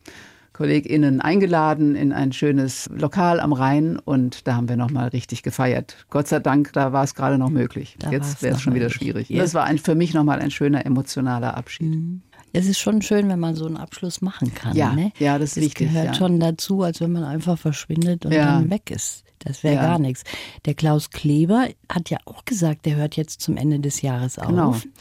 KollegInnen 0.52 1.20
eingeladen 1.20 1.96
in 1.96 2.12
ein 2.12 2.32
schönes 2.32 2.88
Lokal 2.92 3.40
am 3.40 3.52
Rhein 3.52 3.98
und 3.98 4.46
da 4.46 4.56
haben 4.56 4.68
wir 4.68 4.76
nochmal 4.76 5.08
richtig 5.08 5.42
gefeiert. 5.42 5.96
Gott 6.10 6.28
sei 6.28 6.40
Dank, 6.40 6.72
da 6.72 6.92
war 6.92 7.04
es 7.04 7.14
gerade 7.14 7.38
noch 7.38 7.50
möglich. 7.50 7.96
Da 7.98 8.10
Jetzt 8.10 8.42
wäre 8.42 8.56
es 8.56 8.60
schon 8.60 8.74
wieder 8.74 8.90
schwierig. 8.90 9.28
Ja. 9.28 9.42
Das 9.42 9.54
war 9.54 9.64
ein, 9.64 9.78
für 9.78 9.94
mich 9.94 10.14
nochmal 10.14 10.40
ein 10.40 10.50
schöner 10.50 10.84
emotionaler 10.84 11.56
Abschied. 11.56 11.90
Mhm. 11.90 12.22
Es 12.54 12.66
ist 12.66 12.78
schon 12.78 13.00
schön, 13.00 13.28
wenn 13.28 13.40
man 13.40 13.54
so 13.54 13.64
einen 13.64 13.78
Abschluss 13.78 14.20
machen 14.20 14.54
kann. 14.54 14.76
Ja, 14.76 14.92
ne? 14.92 15.12
ja 15.18 15.38
das, 15.38 15.54
das 15.54 15.64
wichtig, 15.64 15.88
gehört 15.88 16.06
ja. 16.08 16.14
schon 16.14 16.38
dazu, 16.38 16.82
als 16.82 17.00
wenn 17.00 17.12
man 17.12 17.24
einfach 17.24 17.58
verschwindet 17.58 18.26
und 18.26 18.32
ja. 18.32 18.44
dann 18.44 18.70
weg 18.70 18.90
ist. 18.90 19.24
Das 19.38 19.64
wäre 19.64 19.76
ja. 19.76 19.82
gar 19.82 19.98
nichts. 19.98 20.22
Der 20.66 20.74
Klaus 20.74 21.10
Kleber 21.10 21.68
hat 21.88 22.10
ja 22.10 22.18
auch 22.26 22.44
gesagt, 22.44 22.86
der 22.86 22.96
hört 22.96 23.16
jetzt 23.16 23.40
zum 23.40 23.56
Ende 23.56 23.80
des 23.80 24.02
Jahres 24.02 24.36
genau. 24.36 24.68
auf. 24.68 24.82
Genau. 24.82 24.94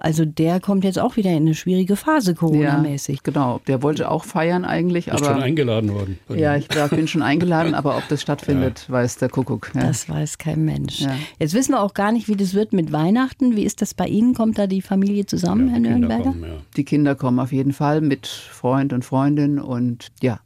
Also 0.00 0.24
der 0.24 0.60
kommt 0.60 0.84
jetzt 0.84 0.98
auch 0.98 1.16
wieder 1.16 1.30
in 1.30 1.42
eine 1.44 1.54
schwierige 1.54 1.94
Phase, 1.94 2.34
Corona-mäßig. 2.34 3.16
Ja, 3.16 3.22
genau, 3.22 3.60
der 3.66 3.82
wollte 3.82 4.10
auch 4.10 4.24
feiern 4.24 4.64
eigentlich. 4.64 5.08
Ist 5.08 5.14
aber, 5.14 5.26
schon 5.26 5.42
eingeladen 5.42 5.92
worden. 5.92 6.18
Ja, 6.30 6.56
ich 6.56 6.68
glaub, 6.68 6.88
bin 6.88 7.06
schon 7.06 7.20
eingeladen, 7.20 7.74
aber 7.76 7.98
ob 7.98 8.08
das 8.08 8.22
stattfindet, 8.22 8.86
ja. 8.88 8.94
weiß 8.94 9.18
der 9.18 9.28
Kuckuck. 9.28 9.72
Ja. 9.74 9.82
Das 9.82 10.08
weiß 10.08 10.38
kein 10.38 10.64
Mensch. 10.64 11.00
Ja. 11.02 11.14
Jetzt 11.38 11.52
wissen 11.52 11.72
wir 11.72 11.82
auch 11.82 11.92
gar 11.92 12.12
nicht, 12.12 12.28
wie 12.28 12.36
das 12.36 12.54
wird 12.54 12.72
mit 12.72 12.92
Weihnachten. 12.92 13.56
Wie 13.56 13.64
ist 13.64 13.82
das 13.82 13.92
bei 13.92 14.06
Ihnen? 14.06 14.32
Kommt 14.32 14.58
da 14.58 14.66
die 14.66 14.80
Familie 14.80 15.26
zusammen, 15.26 15.68
Herr 15.68 15.80
Nürnberger? 15.80 16.30
Kommen, 16.30 16.62
die 16.76 16.84
Kinder 16.84 17.14
kommen 17.14 17.38
auf 17.38 17.52
jeden 17.52 17.74
Fall 17.74 18.00
mit 18.00 18.26
Freund 18.26 18.94
und 18.94 19.04
Freundin 19.04 19.58
und 19.58 20.08
ja, 20.22 20.40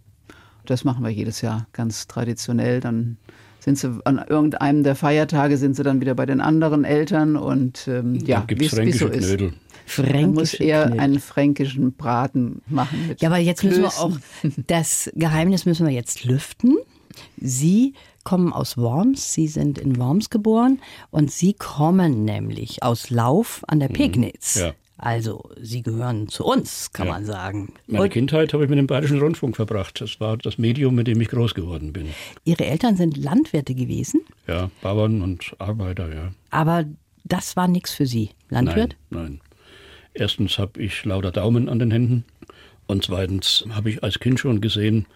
das 0.67 0.83
machen 0.83 1.05
wir 1.05 1.11
jedes 1.11 1.43
Jahr 1.43 1.69
ganz 1.73 2.09
traditionell. 2.09 2.81
Dann 2.81 3.19
sind 3.65 3.79
sie 3.79 3.99
an 4.05 4.23
irgendeinem 4.29 4.83
der 4.83 4.95
Feiertage 4.95 5.57
sind 5.57 5.75
sie 5.75 5.83
dann 5.83 6.01
wieder 6.01 6.15
bei 6.15 6.27
den 6.27 6.41
anderen 6.41 6.85
Eltern 6.85 7.37
und 7.37 7.89
ähm, 7.89 8.15
ja, 8.17 8.45
wie 8.47 8.65
es 8.67 8.99
so 8.99 9.09
ist. 9.09 9.27
Knödel. 9.27 9.55
Man 9.99 10.35
muss 10.35 10.55
eher 10.55 10.85
Knödel. 10.85 11.01
einen 11.01 11.19
fränkischen 11.19 11.95
Braten 11.95 12.61
machen. 12.67 13.09
Mit 13.09 13.23
ja, 13.23 13.31
aber 13.31 13.39
jetzt 13.39 13.61
Klößen. 13.61 13.83
müssen 13.83 13.97
wir 13.97 14.05
auch, 14.05 14.19
das 14.67 15.11
Geheimnis 15.15 15.65
müssen 15.65 15.87
wir 15.87 15.95
jetzt 15.95 16.25
lüften. 16.25 16.77
Sie 17.39 17.95
kommen 18.23 18.53
aus 18.53 18.77
Worms, 18.77 19.33
Sie 19.33 19.49
sind 19.49 19.79
in 19.79 19.97
Worms 19.99 20.29
geboren 20.29 20.81
und 21.11 21.31
Sie 21.31 21.55
kommen 21.55 22.25
nämlich 22.25 22.83
aus 22.83 23.09
Lauf 23.09 23.63
an 23.67 23.81
der 23.81 23.89
mhm. 23.89 23.95
Pegnitz. 23.95 24.57
Ja. 24.57 24.73
Also, 24.97 25.51
Sie 25.61 25.83
gehören 25.83 26.29
zu 26.29 26.45
uns, 26.45 26.93
kann 26.93 27.09
ja. 27.09 27.15
man 27.15 27.25
sagen. 27.25 27.75
Meine 27.87 28.05
Und 28.05 28.11
Kindheit 28.11 28.53
habe 28.53 28.65
ich 28.65 28.71
mit 28.71 28.79
dem 28.79 28.87
Bayerischen 28.87 29.19
Rundfunk 29.19 29.57
verbracht. 29.57 30.01
Das 30.01 30.21
war 30.21 30.37
das 30.37 30.57
Medium, 30.57 30.95
mit 30.95 31.09
dem 31.09 31.21
ich 31.21 31.29
groß 31.29 31.55
geworden 31.55 31.93
bin. 31.93 32.09
Ihre 32.45 32.65
Eltern 32.65 32.97
sind 32.97 33.17
Landwirte 33.17 33.75
gewesen? 33.75 34.21
Ja, 34.47 34.71
Bauern 34.83 35.21
und 35.23 35.55
Arbeiter, 35.59 36.15
ja. 36.15 36.33
Aber 36.51 36.85
das 37.25 37.57
war 37.57 37.67
nichts 37.67 37.93
für 37.93 38.07
Sie, 38.07 38.31
Landwirt? 38.51 38.97
Nein, 39.11 39.23
nein. 39.23 39.41
Erstens 40.15 40.59
habe 40.59 40.81
ich 40.81 41.05
lauter 41.05 41.33
Daumen 41.33 41.69
an 41.69 41.81
den 41.81 41.91
Händen. 41.91 42.25
Und 42.87 43.05
zweitens 43.05 43.65
habe 43.71 43.91
ich 43.91 44.05
als 44.05 44.21
Kind 44.21 44.39
schon 44.39 44.61
gesehen, 44.61 45.07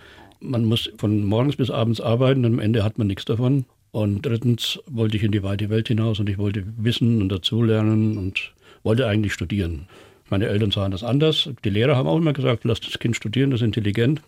man 0.41 0.65
muss 0.65 0.91
von 0.99 1.25
morgens 1.25 1.57
bis 1.57 1.71
abends 1.71 2.01
arbeiten 2.01 2.45
und 2.45 2.55
am 2.55 2.59
Ende 2.59 2.83
hat 2.83 2.99
man 2.99 3.07
nichts 3.07 3.25
davon. 3.25 3.65
Und 3.91 4.23
drittens 4.23 4.79
wollte 4.87 5.17
ich 5.17 5.23
in 5.23 5.33
die 5.33 5.43
weite 5.43 5.71
Welt 5.71 5.89
hinaus 5.89 6.19
und 6.21 6.29
ich 6.29 6.39
wollte 6.39 6.65
wissen 6.77 7.23
und 7.23 7.29
dazulernen 7.31 8.19
und 8.19 8.53
wollte 8.83 9.07
eigentlich 9.07 9.33
studieren. 9.33 9.87
Meine 10.31 10.47
Eltern 10.47 10.71
sahen 10.71 10.91
das 10.91 11.03
anders. 11.03 11.49
Die 11.65 11.71
Lehrer 11.71 11.97
haben 11.97 12.09
auch 12.09 12.19
immer 12.19 12.33
gesagt, 12.33 12.65
lass 12.65 12.81
das 12.81 12.99
Kind 12.99 13.17
studieren, 13.17 13.51
das 13.51 13.61
ist 13.61 13.67
intelligent. 13.67 14.21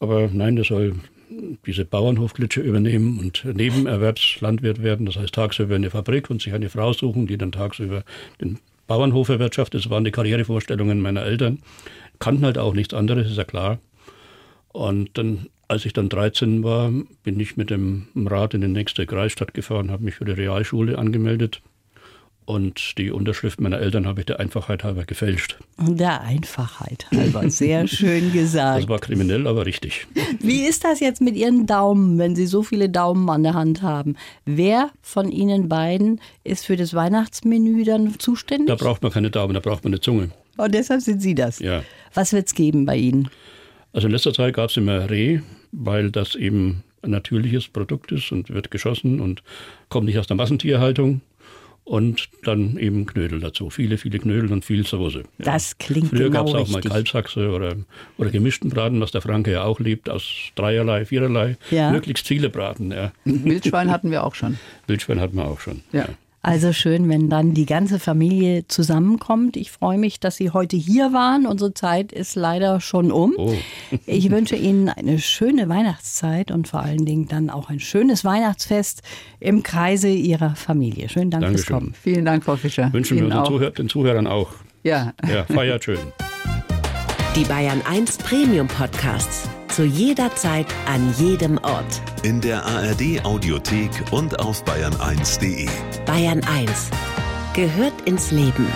Aber 0.00 0.28
nein, 0.32 0.56
das 0.56 0.66
soll 0.66 0.96
diese 1.64 1.84
Bauernhofklitsche 1.84 2.60
übernehmen 2.60 3.18
und 3.18 3.44
Nebenerwerbslandwirt 3.44 4.82
werden. 4.82 5.06
Das 5.06 5.16
heißt, 5.16 5.34
tagsüber 5.34 5.76
in 5.76 5.82
eine 5.82 5.90
Fabrik 5.90 6.28
und 6.28 6.42
sich 6.42 6.52
eine 6.52 6.68
Frau 6.68 6.92
suchen, 6.92 7.26
die 7.26 7.38
dann 7.38 7.52
tagsüber 7.52 8.04
den 8.40 8.58
Bauernhof 8.86 9.28
erwirtschaftet. 9.28 9.84
Das 9.84 9.90
waren 9.90 10.04
die 10.04 10.10
Karrierevorstellungen 10.10 11.00
meiner 11.00 11.22
Eltern. 11.22 11.60
Kannten 12.18 12.44
halt 12.44 12.58
auch 12.58 12.74
nichts 12.74 12.94
anderes, 12.94 13.30
ist 13.30 13.36
ja 13.36 13.44
klar. 13.44 13.78
Und 14.72 15.10
dann, 15.16 15.46
als 15.68 15.84
ich 15.84 15.92
dann 15.92 16.08
13 16.08 16.62
war, 16.64 16.92
bin 17.22 17.38
ich 17.38 17.56
mit 17.56 17.70
dem 17.70 18.08
Rat 18.16 18.54
in 18.54 18.60
die 18.60 18.68
nächste 18.68 19.06
Kreisstadt 19.06 19.54
gefahren, 19.54 19.90
habe 19.90 20.04
mich 20.04 20.16
für 20.16 20.24
die 20.24 20.32
Realschule 20.32 20.98
angemeldet 20.98 21.62
und 22.44 22.98
die 22.98 23.10
Unterschrift 23.10 23.60
meiner 23.60 23.78
Eltern 23.78 24.06
habe 24.06 24.20
ich 24.20 24.26
der 24.26 24.40
Einfachheit 24.40 24.84
halber 24.84 25.04
gefälscht. 25.04 25.58
Der 25.78 26.22
Einfachheit 26.22 27.06
halber, 27.14 27.48
sehr 27.50 27.86
schön 27.86 28.32
gesagt. 28.32 28.82
Das 28.82 28.88
war 28.88 28.98
kriminell, 28.98 29.46
aber 29.46 29.66
richtig. 29.66 30.06
Wie 30.40 30.62
ist 30.62 30.84
das 30.84 31.00
jetzt 31.00 31.20
mit 31.20 31.36
Ihren 31.36 31.66
Daumen, 31.66 32.18
wenn 32.18 32.34
Sie 32.34 32.46
so 32.46 32.62
viele 32.62 32.88
Daumen 32.88 33.28
an 33.30 33.42
der 33.42 33.54
Hand 33.54 33.82
haben? 33.82 34.16
Wer 34.44 34.90
von 35.00 35.30
Ihnen 35.30 35.68
beiden 35.68 36.20
ist 36.44 36.66
für 36.66 36.76
das 36.76 36.94
Weihnachtsmenü 36.94 37.84
dann 37.84 38.18
zuständig? 38.18 38.66
Da 38.68 38.74
braucht 38.74 39.02
man 39.02 39.12
keine 39.12 39.30
Daumen, 39.30 39.54
da 39.54 39.60
braucht 39.60 39.84
man 39.84 39.92
eine 39.92 40.00
Zunge. 40.00 40.30
Und 40.56 40.74
deshalb 40.74 41.00
sind 41.00 41.22
Sie 41.22 41.34
das? 41.34 41.60
Ja. 41.60 41.82
Was 42.14 42.32
wird 42.32 42.48
es 42.48 42.54
geben 42.54 42.84
bei 42.84 42.96
Ihnen? 42.96 43.30
Also 43.92 44.06
in 44.08 44.12
letzter 44.12 44.32
Zeit 44.32 44.54
gab 44.54 44.70
es 44.70 44.76
immer 44.76 45.08
Reh, 45.10 45.40
weil 45.70 46.10
das 46.10 46.34
eben 46.34 46.82
ein 47.02 47.10
natürliches 47.10 47.68
Produkt 47.68 48.12
ist 48.12 48.32
und 48.32 48.50
wird 48.50 48.70
geschossen 48.70 49.20
und 49.20 49.42
kommt 49.88 50.06
nicht 50.06 50.18
aus 50.18 50.26
der 50.26 50.36
Massentierhaltung 50.36 51.20
und 51.84 52.28
dann 52.44 52.76
eben 52.76 53.06
Knödel 53.06 53.40
dazu. 53.40 53.70
Viele, 53.70 53.98
viele 53.98 54.18
Knödel 54.18 54.52
und 54.52 54.64
viel 54.64 54.86
Soße. 54.86 55.20
Ja. 55.20 55.24
Das 55.38 55.78
klingt 55.78 56.10
Früher 56.10 56.30
genau 56.30 56.44
gab 56.44 56.46
es 56.48 56.54
auch 56.54 56.58
richtig. 56.60 56.84
mal 56.84 56.90
Kalbsachse 56.90 57.50
oder, 57.50 57.74
oder 58.18 58.30
gemischten 58.30 58.70
Braten, 58.70 59.00
was 59.00 59.10
der 59.10 59.20
Franke 59.20 59.52
ja 59.52 59.64
auch 59.64 59.80
liebt, 59.80 60.08
aus 60.08 60.24
dreierlei, 60.54 61.04
viererlei. 61.04 61.56
Ja. 61.70 61.90
Möglichst 61.90 62.26
viele 62.26 62.50
Braten. 62.50 62.92
Ja. 62.92 63.12
Wildschwein 63.24 63.90
hatten 63.90 64.10
wir 64.10 64.24
auch 64.24 64.34
schon. 64.34 64.58
Wildschwein 64.86 65.20
hatten 65.20 65.36
wir 65.36 65.46
auch 65.46 65.60
schon. 65.60 65.82
Ja. 65.92 66.06
Also 66.44 66.72
schön, 66.72 67.08
wenn 67.08 67.28
dann 67.28 67.54
die 67.54 67.66
ganze 67.66 68.00
Familie 68.00 68.66
zusammenkommt. 68.66 69.56
Ich 69.56 69.70
freue 69.70 69.96
mich, 69.96 70.18
dass 70.18 70.36
Sie 70.36 70.50
heute 70.50 70.76
hier 70.76 71.12
waren. 71.12 71.46
Unsere 71.46 71.72
Zeit 71.72 72.10
ist 72.10 72.34
leider 72.34 72.80
schon 72.80 73.12
um. 73.12 73.34
Oh. 73.36 73.54
Ich 74.06 74.30
wünsche 74.30 74.56
Ihnen 74.56 74.88
eine 74.88 75.18
schöne 75.18 75.68
Weihnachtszeit 75.68 76.50
und 76.50 76.66
vor 76.66 76.80
allen 76.80 77.04
Dingen 77.04 77.28
dann 77.28 77.50
auch 77.50 77.68
ein 77.68 77.78
schönes 77.78 78.24
Weihnachtsfest 78.24 79.02
im 79.38 79.62
Kreise 79.62 80.08
Ihrer 80.08 80.56
Familie. 80.56 81.08
Schönen 81.08 81.30
Dank 81.30 81.42
Dankeschön. 81.44 81.64
fürs 81.66 81.78
Kommen. 81.78 81.94
Vielen 82.02 82.24
Dank, 82.24 82.44
Frau 82.44 82.56
Fischer. 82.56 82.92
Wünschen 82.92 83.16
wir 83.16 83.24
Ihnen 83.24 83.32
unseren 83.32 83.44
auch. 83.44 83.48
Zuhör 83.48 83.70
den 83.70 83.88
Zuhörern 83.88 84.26
auch. 84.26 84.50
Ja. 84.82 85.12
Ja, 85.28 85.44
feiert 85.44 85.84
schön. 85.84 85.98
Die 87.36 87.44
Bayern 87.44 87.82
1 87.88 88.18
Premium 88.18 88.66
Podcasts. 88.66 89.48
Zu 89.72 89.84
jeder 89.84 90.36
Zeit, 90.36 90.66
an 90.86 91.14
jedem 91.18 91.56
Ort. 91.56 92.02
In 92.22 92.42
der 92.42 92.62
ARD 92.62 93.24
Audiothek 93.24 93.90
und 94.10 94.38
auf 94.38 94.62
bayern1.de. 94.64 95.66
Bayern 96.04 96.42
1 96.44 96.90
gehört 97.54 97.98
ins 98.04 98.30
Leben. 98.32 98.66